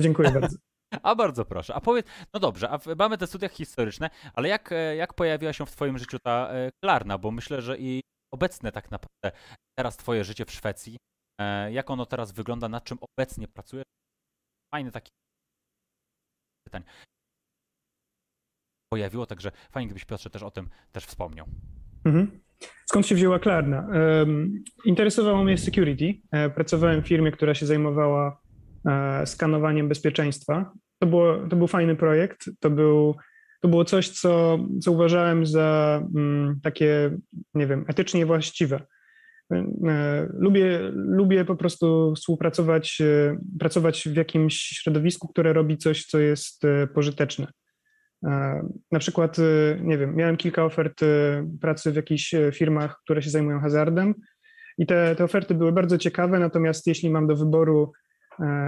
[0.00, 0.56] dziękuję bardzo.
[1.02, 1.74] A bardzo proszę.
[1.74, 5.66] A powiedz, no dobrze, a mamy te studia historyczne, ale jak, e, jak pojawiła się
[5.66, 7.18] w Twoim życiu ta e, Klarna?
[7.18, 8.00] Bo myślę, że i
[8.34, 9.38] obecne tak naprawdę
[9.78, 10.96] teraz Twoje życie w Szwecji,
[11.40, 13.84] e, jak ono teraz wygląda, nad czym obecnie pracujesz?
[14.74, 15.10] Fajny taki
[16.66, 16.82] pytań
[18.92, 21.46] pojawiło, także fajnie gdybyś Piotrze też o tym też wspomniał.
[22.04, 22.40] Mhm.
[22.86, 23.88] Skąd się wzięła Klarna?
[24.84, 26.20] Interesowało mnie security.
[26.54, 28.40] Pracowałem w firmie, która się zajmowała
[29.24, 30.72] skanowaniem bezpieczeństwa.
[30.98, 33.16] To, było, to był fajny projekt, to, był,
[33.60, 37.10] to było coś, co, co uważałem za mm, takie,
[37.54, 38.80] nie wiem, etycznie właściwe.
[39.52, 46.18] E, lubię, lubię po prostu współpracować, e, pracować w jakimś środowisku, które robi coś, co
[46.18, 46.62] jest
[46.94, 47.46] pożyteczne.
[48.92, 49.36] Na przykład,
[49.80, 51.00] nie wiem, miałem kilka ofert
[51.60, 54.14] pracy w jakichś firmach, które się zajmują hazardem
[54.78, 58.07] i te, te oferty były bardzo ciekawe, natomiast jeśli mam do wyboru E,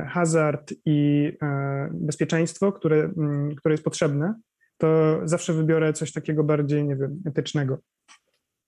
[0.09, 4.35] hazard i e, bezpieczeństwo, które, mm, które jest potrzebne,
[4.79, 7.79] to zawsze wybiorę coś takiego bardziej, nie wiem, etycznego.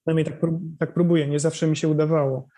[0.01, 2.49] Przynajmniej tak, tak próbuję, nie zawsze mi się udawało.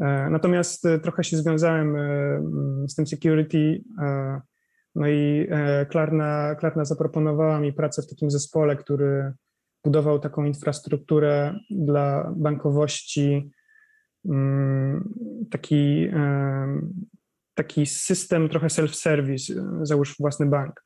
[0.00, 3.82] E, natomiast trochę się związałem mm, z tym security,
[4.94, 5.48] no i
[5.88, 9.32] Klarna, Klarna zaproponowała mi pracę w takim zespole, który
[9.84, 13.50] budował taką infrastrukturę dla bankowości,
[14.24, 15.14] mm,
[15.50, 16.08] taki
[17.58, 20.84] taki system trochę self-service, e, załóż własny bank.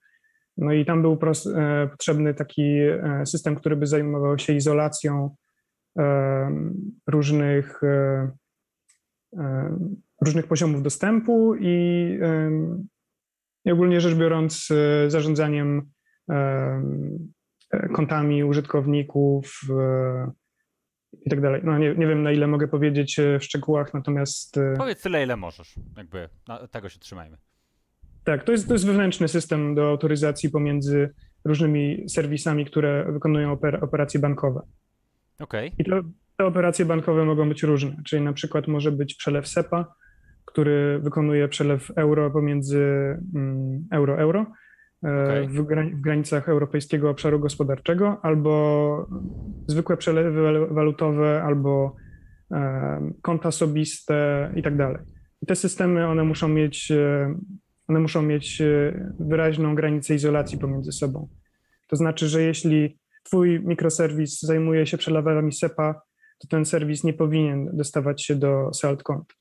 [0.56, 5.36] No i tam był e, potrzebny taki e, system, który by zajmował się izolacją
[7.06, 7.80] różnych,
[10.24, 12.18] różnych poziomów dostępu i,
[13.64, 14.68] i ogólnie rzecz biorąc
[15.08, 15.90] zarządzaniem
[17.94, 19.60] kontami użytkowników,
[21.26, 21.60] i tak dalej.
[21.64, 24.58] No nie, nie wiem, na ile mogę powiedzieć e, w szczegółach, natomiast...
[24.58, 25.74] E, Powiedz tyle, ile możesz.
[25.96, 26.28] Jakby
[26.70, 27.36] tego się trzymajmy.
[28.24, 31.14] Tak, to jest, to jest wewnętrzny system do autoryzacji pomiędzy
[31.44, 34.60] różnymi serwisami, które wykonują oper, operacje bankowe.
[35.40, 35.68] Okej.
[35.68, 35.78] Okay.
[35.78, 39.94] I to, te operacje bankowe mogą być różne, czyli na przykład może być przelew SEPA,
[40.44, 42.80] który wykonuje przelew euro pomiędzy
[43.34, 44.46] mm, euro-euro
[45.02, 45.48] okay.
[45.48, 45.52] w,
[45.96, 49.06] w granicach Europejskiego Obszaru Gospodarczego, albo
[49.66, 51.96] zwykłe przelewy walutowe, albo
[53.22, 55.02] konta osobiste i tak dalej.
[55.42, 56.92] I te systemy, one muszą mieć,
[57.88, 58.62] one muszą mieć
[59.20, 61.28] wyraźną granicę izolacji pomiędzy sobą.
[61.88, 66.02] To znaczy, że jeśli twój mikroserwis zajmuje się przelewami SEPA,
[66.38, 69.34] to ten serwis nie powinien dostawać się do salt kont.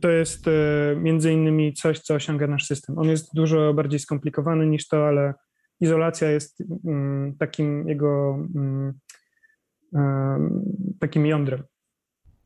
[0.00, 0.50] To jest e,
[0.96, 2.98] między innymi coś, co osiąga nasz system.
[2.98, 5.34] On jest dużo bardziej skomplikowany niż to, ale
[5.80, 8.92] izolacja jest mm, takim jego mm,
[11.00, 11.62] takim jądrem.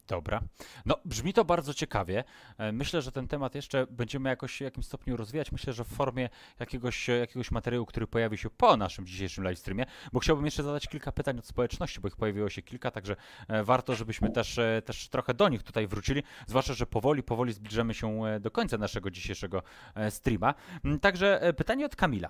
[0.08, 0.40] Dobra.
[0.86, 2.24] No, brzmi to bardzo ciekawie.
[2.58, 5.52] E, myślę, że ten temat jeszcze będziemy jakoś w jakimś stopniu rozwijać.
[5.52, 6.28] Myślę, że w formie
[6.60, 10.88] jakiegoś, jakiegoś materiału, który pojawi się po naszym dzisiejszym live streamie, bo chciałbym jeszcze zadać
[10.88, 13.16] kilka pytań od społeczności, bo ich pojawiło się kilka, także
[13.48, 17.52] e, warto, żebyśmy też, e, też trochę do nich tutaj wrócili, zwłaszcza, że powoli, powoli
[17.52, 19.62] zbliżamy się do końca naszego dzisiejszego
[20.10, 20.54] streama.
[20.84, 22.28] Mm, także pytanie od Kamila.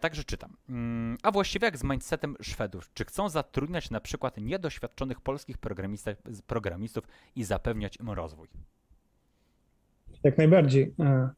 [0.00, 0.56] Także czytam.
[0.68, 2.90] Mm, a właściwie jak z mindsetem Szwedów?
[2.94, 5.58] Czy chcą zatrudniać na przykład niedoświadczonych polskich
[6.46, 6.97] programistów
[7.36, 8.48] i zapewniać im rozwój.
[10.24, 10.94] Jak najbardziej.
[11.00, 11.28] E,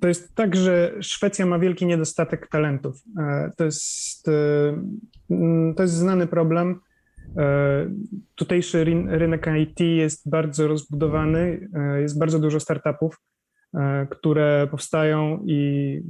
[0.00, 2.96] to jest tak, że Szwecja ma wielki niedostatek talentów.
[3.18, 6.80] E, to jest, e, to jest znany problem.
[8.34, 11.68] Tutejszy rynek IT jest bardzo rozbudowany,
[12.00, 13.20] jest bardzo dużo startupów,
[14.10, 16.00] które powstają i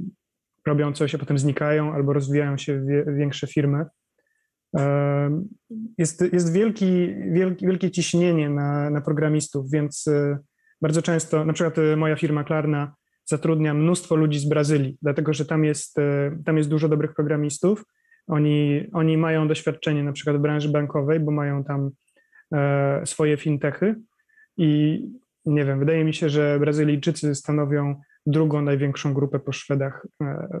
[0.65, 3.85] robią coś, a potem znikają albo rozwijają się w większe firmy.
[5.97, 10.37] Jest, jest wielki, wielki, wielkie ciśnienie na, na programistów, więc e,
[10.81, 12.95] bardzo często, na przykład e, moja firma Klarna
[13.25, 17.83] zatrudnia mnóstwo ludzi z Brazylii, dlatego że tam jest, e, tam jest dużo dobrych programistów.
[18.27, 21.89] Oni, oni mają doświadczenie na przykład w branży bankowej, bo mają tam
[23.05, 23.95] swoje fintechy
[24.57, 25.01] i
[25.45, 30.07] nie wiem, wydaje mi się, że Brazylijczycy stanowią drugą największą grupę po Szwedach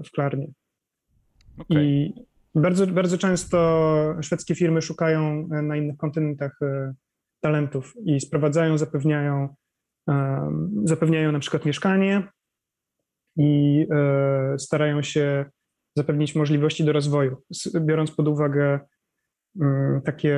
[0.05, 0.47] w Klarnie.
[1.57, 1.83] Okay.
[1.83, 2.13] I
[2.55, 6.93] bardzo, bardzo często szwedzkie firmy szukają e, na innych kontynentach e,
[7.41, 9.55] talentów i sprowadzają, zapewniają,
[10.09, 10.49] e,
[10.83, 12.27] zapewniają na przykład mieszkanie
[13.37, 13.85] i
[14.57, 15.45] starają się
[15.97, 17.37] zapewnić możliwości do rozwoju,
[17.81, 18.79] biorąc pod uwagę
[19.61, 20.37] mm, takie,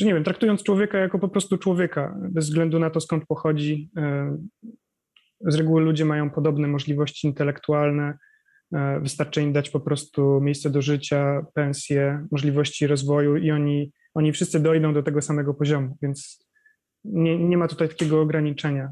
[0.00, 3.90] że nie wiem, traktując człowieka jako po prostu człowieka, bez względu na to, skąd pochodzi.
[5.40, 8.29] Z reguły ludzie mają podobne możliwości intelektualne, E,
[9.00, 14.60] wystarczy im dać po prostu miejsce do życia, pensję, możliwości rozwoju i oni, oni wszyscy
[14.60, 16.46] dojdą do tego samego poziomu, więc
[17.04, 18.90] nie, nie ma tutaj takiego ograniczenia.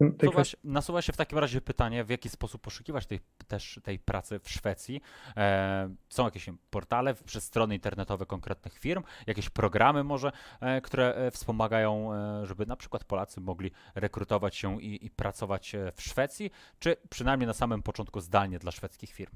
[0.00, 3.98] Nasuwa się, nasuwa się w takim razie pytanie, w jaki sposób poszukiwać tej, też tej
[3.98, 5.00] pracy w Szwecji.
[5.36, 11.30] E, są jakieś portale przez strony internetowe konkretnych firm, jakieś programy może, e, które e,
[11.30, 16.50] wspomagają, e, żeby na przykład Polacy mogli rekrutować się i, i pracować e, w Szwecji,
[16.78, 19.32] czy przynajmniej na samym początku zdalnie dla szwedzkich firm?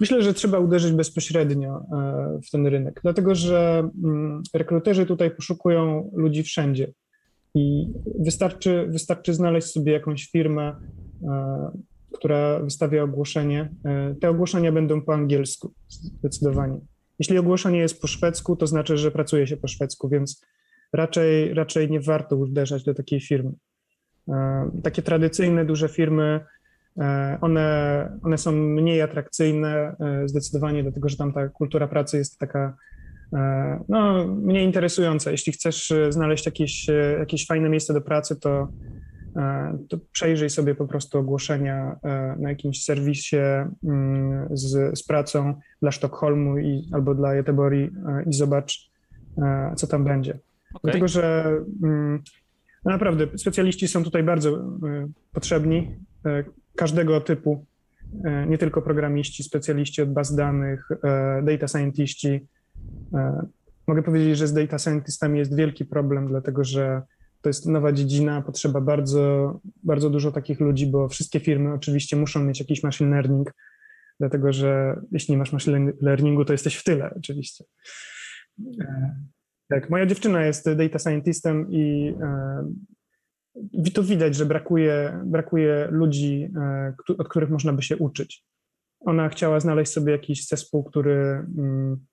[0.00, 6.10] Myślę, że trzeba uderzyć bezpośrednio e, w ten rynek, dlatego że mm, rekruterzy tutaj poszukują
[6.14, 6.92] ludzi wszędzie.
[7.54, 10.76] I wystarczy, wystarczy znaleźć sobie jakąś firmę,
[11.24, 11.70] e,
[12.12, 13.74] która wystawia ogłoszenie.
[13.84, 16.78] E, te ogłoszenia będą po angielsku, zdecydowanie.
[17.18, 20.44] Jeśli ogłoszenie jest po szwedzku, to znaczy, że pracuje się po szwedzku, więc
[20.92, 23.52] raczej, raczej nie warto uderzać do takiej firmy.
[24.28, 26.40] E, takie tradycyjne, duże firmy,
[27.40, 29.96] one, one są mniej atrakcyjne
[30.26, 32.76] zdecydowanie, dlatego że tam ta kultura pracy jest taka
[33.88, 35.32] no, mnie interesujące.
[35.32, 38.68] Jeśli chcesz e, znaleźć jakieś, e, jakieś fajne miejsce do pracy, to,
[39.88, 41.96] to przejrzyj sobie po prostu ogłoszenia
[42.38, 43.36] na jakimś serwisie
[43.84, 47.90] mm, z, z pracą dla Sztokholmu i, albo dla Göteborgi
[48.26, 48.90] i zobacz,
[49.76, 50.30] co tam będzie.
[50.30, 50.80] Okay.
[50.82, 51.44] Dlatego, że
[51.82, 52.22] mm,
[52.84, 54.78] no naprawdę specjaliści są tutaj bardzo
[55.32, 55.96] potrzebni,
[56.76, 57.64] każdego typu,
[58.46, 60.88] nie tylko programiści, specjaliści od baz danych,
[61.42, 62.63] data scientiści, E,
[63.86, 67.02] mogę powiedzieć, że z data scientystami jest wielki problem, dlatego że
[67.40, 72.44] to jest nowa dziedzina, potrzeba bardzo, bardzo dużo takich ludzi, bo wszystkie firmy oczywiście muszą
[72.44, 73.54] mieć jakiś machine learning,
[74.20, 77.64] dlatego że jeśli nie masz machine learningu, to jesteś w tyle oczywiście.
[78.80, 79.16] E,
[79.68, 86.52] tak, moja dziewczyna jest data scientistem i e, to widać, że brakuje, brakuje ludzi,
[87.18, 88.44] od których można by się uczyć.
[89.00, 92.06] Ona chciała znaleźć sobie jakiś zespół, który mm,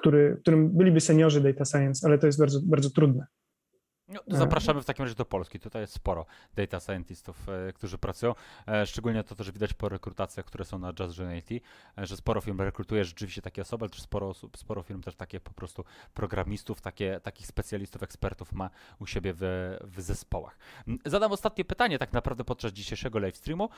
[0.00, 3.26] który, którym byliby seniorzy data science, ale to jest bardzo, bardzo trudne.
[4.08, 5.60] No, zapraszamy w takim razie do Polski.
[5.60, 8.34] Tutaj jest sporo data scientistów, e, którzy pracują.
[8.68, 11.62] E, szczególnie to też widać po rekrutacjach, które są na Just IT,
[11.98, 15.16] e, że sporo firm rekrutuje rzeczywiście takie osoby, ale też sporo, osób, sporo firm też
[15.16, 15.84] takie po prostu
[16.14, 20.58] programistów, takie, takich specjalistów, ekspertów ma u siebie w, w zespołach.
[21.06, 23.68] Zadam ostatnie pytanie tak naprawdę podczas dzisiejszego live streamu.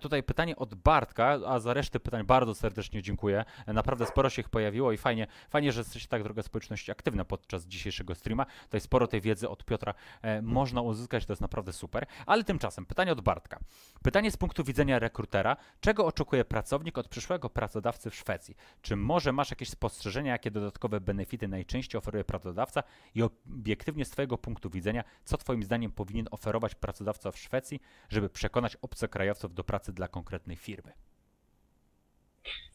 [0.00, 3.44] Tutaj pytanie od Bartka, a za resztę pytań bardzo serdecznie dziękuję.
[3.66, 7.66] Naprawdę sporo się ich pojawiło i fajnie, fajnie że jesteście tak droga społeczności aktywna podczas
[7.66, 8.46] dzisiejszego streama.
[8.64, 9.73] Tutaj sporo tej wiedzy od Piotra
[10.22, 12.06] e, można uzyskać, to jest naprawdę super.
[12.26, 13.60] Ale tymczasem pytanie od Bartka.
[14.02, 15.56] Pytanie z punktu widzenia rekrutera.
[15.80, 18.56] Czego oczekuje pracownik od przyszłego pracodawcy w Szwecji?
[18.82, 22.82] Czy może masz jakieś spostrzeżenia, jakie dodatkowe benefity najczęściej oferuje pracodawca
[23.14, 28.28] i obiektywnie z Twojego punktu widzenia, co Twoim zdaniem powinien oferować pracodawca w Szwecji, żeby
[28.28, 30.92] przekonać obcokrajowców do pracy dla konkretnej firmy?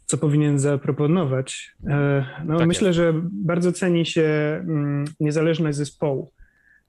[0.09, 1.75] co powinien zaproponować.
[1.87, 2.97] E, no, tak myślę, jest.
[2.97, 6.31] że bardzo ceni się mm, niezależność zespołu.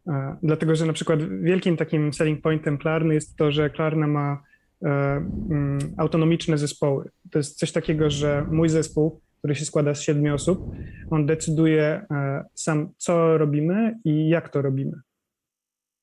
[0.09, 4.43] E, dlatego, że na przykład wielkim takim selling pointem Klarny jest to, że Klarna ma
[4.83, 7.11] e, mm, autonomiczne zespoły.
[7.31, 10.71] To jest coś takiego, że mój zespół, który się składa z siedmiu osób,
[11.11, 12.07] on decyduje
[12.55, 14.93] sam, co robimy i jak to robimy.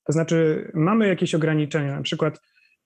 [0.03, 2.39] To znaczy, mamy jakieś ograniczenia, na przykład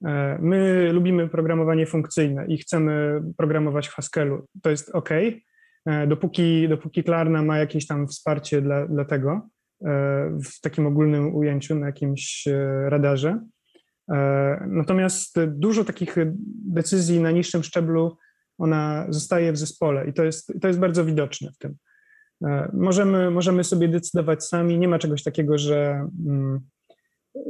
[0.05, 4.47] E, my lubimy programowanie funkcyjne i chcemy programować w Haskellu.
[4.63, 5.09] To jest OK,
[5.85, 9.41] e, dopóki, dopóki Klarna ma jakieś tam wsparcie dla, dla tego e,
[10.45, 12.47] w takim ogólnym ujęciu na jakimś
[12.85, 13.39] radarze.
[14.67, 16.15] Natomiast dużo takich
[16.65, 18.17] decyzji na niższym szczeblu
[18.57, 21.75] ona zostaje w zespole i to jest, to jest bardzo widoczne w tym.
[22.73, 26.61] Możemy, możemy sobie decydować sami, nie ma czegoś takiego, że mm,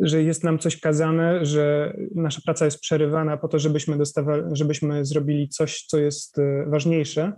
[0.01, 5.05] że jest nam coś kazane, że nasza praca jest przerywana po to, żebyśmy, dostawali, żebyśmy
[5.05, 7.31] zrobili coś, co jest e, ważniejsze.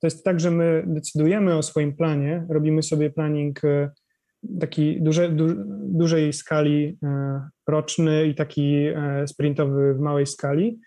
[0.00, 3.90] To jest tak, że my decydujemy o swoim planie, robimy sobie planning e,
[4.60, 5.46] taki duże, du,
[5.78, 8.86] dużej skali e, roczny i taki
[9.26, 10.80] sprintowy w małej skali.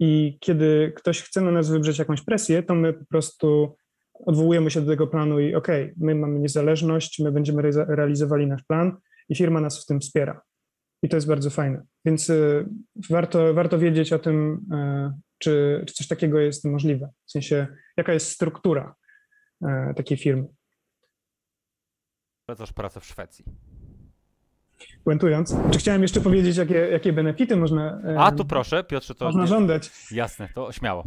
[0.00, 3.76] I kiedy ktoś chce na nas wywrzeć jakąś presję, to my po prostu
[4.14, 8.62] odwołujemy się do tego planu i ok, my mamy niezależność, my będziemy re realizowali nasz
[8.62, 8.96] plan
[9.28, 10.42] i firma nas w tym wspiera.
[11.02, 11.82] I to jest bardzo fajne.
[12.04, 12.66] Więc y,
[13.10, 14.66] warto, warto wiedzieć o tym,
[15.38, 17.10] czy, czy coś takiego jest możliwe.
[17.26, 18.94] W sensie, jaka jest struktura
[19.96, 20.46] takiej firmy.
[22.46, 23.44] Polecasz pracę w Szwecji.
[25.04, 28.00] Puentując, czy chciałem jeszcze powiedzieć, jakie, jakie benefity można.
[28.18, 29.24] A tu proszę, Piotrze, to.
[29.24, 29.90] Można żądać.
[30.10, 31.04] Jasne, to śmiało.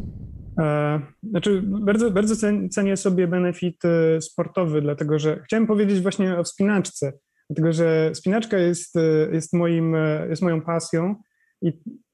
[0.58, 3.82] E, znaczy, bardzo, bardzo cenię sobie benefit
[4.20, 7.12] sportowy, dlatego że chciałem powiedzieć właśnie o wspinaczce
[7.50, 9.00] dlatego że spinaczka jest, e,
[9.32, 11.14] jest, moim, e, jest moją pasją
[11.62, 11.72] i,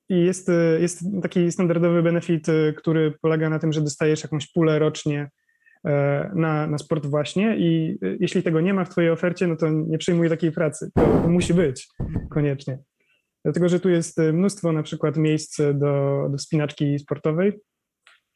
[0.08, 2.46] i jest, e, jest taki standardowy benefit,
[2.76, 5.30] który polega na tym, że dostajesz jakąś pulę rocznie
[6.34, 9.98] na, na sport właśnie i jeśli tego nie ma w twojej ofercie, no to nie
[9.98, 10.90] przyjmuj takiej pracy.
[10.94, 11.88] To musi być
[12.30, 12.78] koniecznie.
[13.44, 17.60] Dlatego, że tu jest mnóstwo na przykład miejsc do, do spinaczki sportowej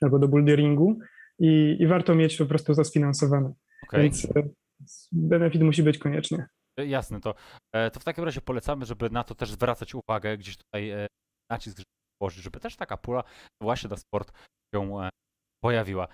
[0.03, 0.99] albo do boulderingu
[1.39, 3.53] i, i warto mieć po prostu to sfinansowane.
[3.89, 4.03] Okay.
[4.03, 4.27] Więc
[5.13, 6.47] benefit musi być koniecznie.
[6.87, 7.35] Jasne, to,
[7.75, 11.07] e, to w takim razie polecamy, żeby na to też zwracać uwagę, gdzieś tutaj e,
[11.51, 11.83] nacisk
[12.19, 13.25] położyć, żeby też taka pula
[13.63, 14.33] właśnie na sport
[14.75, 15.09] się e,
[15.65, 16.09] pojawiła.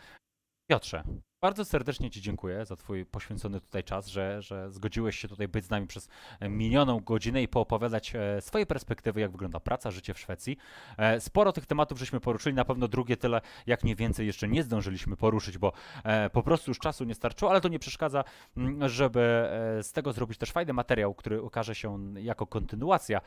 [0.67, 1.03] Piotrze,
[1.43, 5.65] bardzo serdecznie Ci dziękuję za Twój poświęcony tutaj czas, że, że zgodziłeś się tutaj być
[5.65, 6.09] z nami przez
[6.41, 10.57] e, minioną godzinę i poopowiadać e, swoje perspektywy, jak wygląda praca, życie w Szwecji.
[10.97, 14.63] E, sporo tych tematów żeśmy poruszyli, na pewno drugie tyle, jak nie więcej, jeszcze nie
[14.63, 15.73] zdążyliśmy poruszyć, bo
[16.33, 18.25] po prostu już czasu nie starczyło, ale to nie przeszkadza,
[18.87, 19.49] żeby
[19.83, 23.21] z tego zrobić też fajny materiał, który ukaże się jako kontynuacja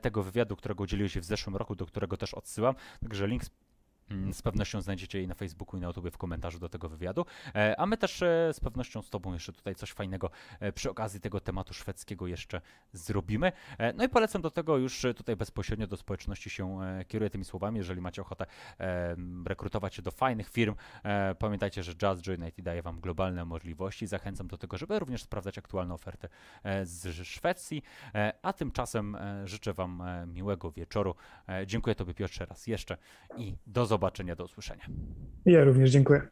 [0.00, 2.74] tego wywiadu, którego udzieliłeś w zeszłym roku, do którego też odsyłam.
[3.00, 3.42] Także link
[4.32, 7.26] z pewnością znajdziecie jej na Facebooku i na YouTube w komentarzu do tego wywiadu.
[7.54, 10.30] E, a my też e, z pewnością z Tobą jeszcze tutaj coś fajnego
[10.60, 12.60] e, przy okazji tego tematu szwedzkiego jeszcze
[12.92, 13.52] zrobimy.
[13.94, 16.78] No i polecam do tego już tutaj bezpośrednio do społeczności się
[17.08, 17.78] kieruję tymi słowami.
[17.78, 18.46] Jeżeli macie ochotę
[19.46, 20.74] rekrutować się do fajnych firm,
[21.38, 24.06] pamiętajcie, że Just Join IT daje Wam globalne możliwości.
[24.06, 26.28] Zachęcam do tego, żeby również sprawdzać aktualne oferty
[26.82, 27.82] z Szwecji.
[28.42, 31.14] A tymczasem życzę Wam miłego wieczoru.
[31.66, 32.96] Dziękuję Tobie Piotrze raz jeszcze
[33.36, 34.86] i do zobaczenia zobaczenia, do usłyszenia.
[35.46, 36.22] Ja również dziękuję.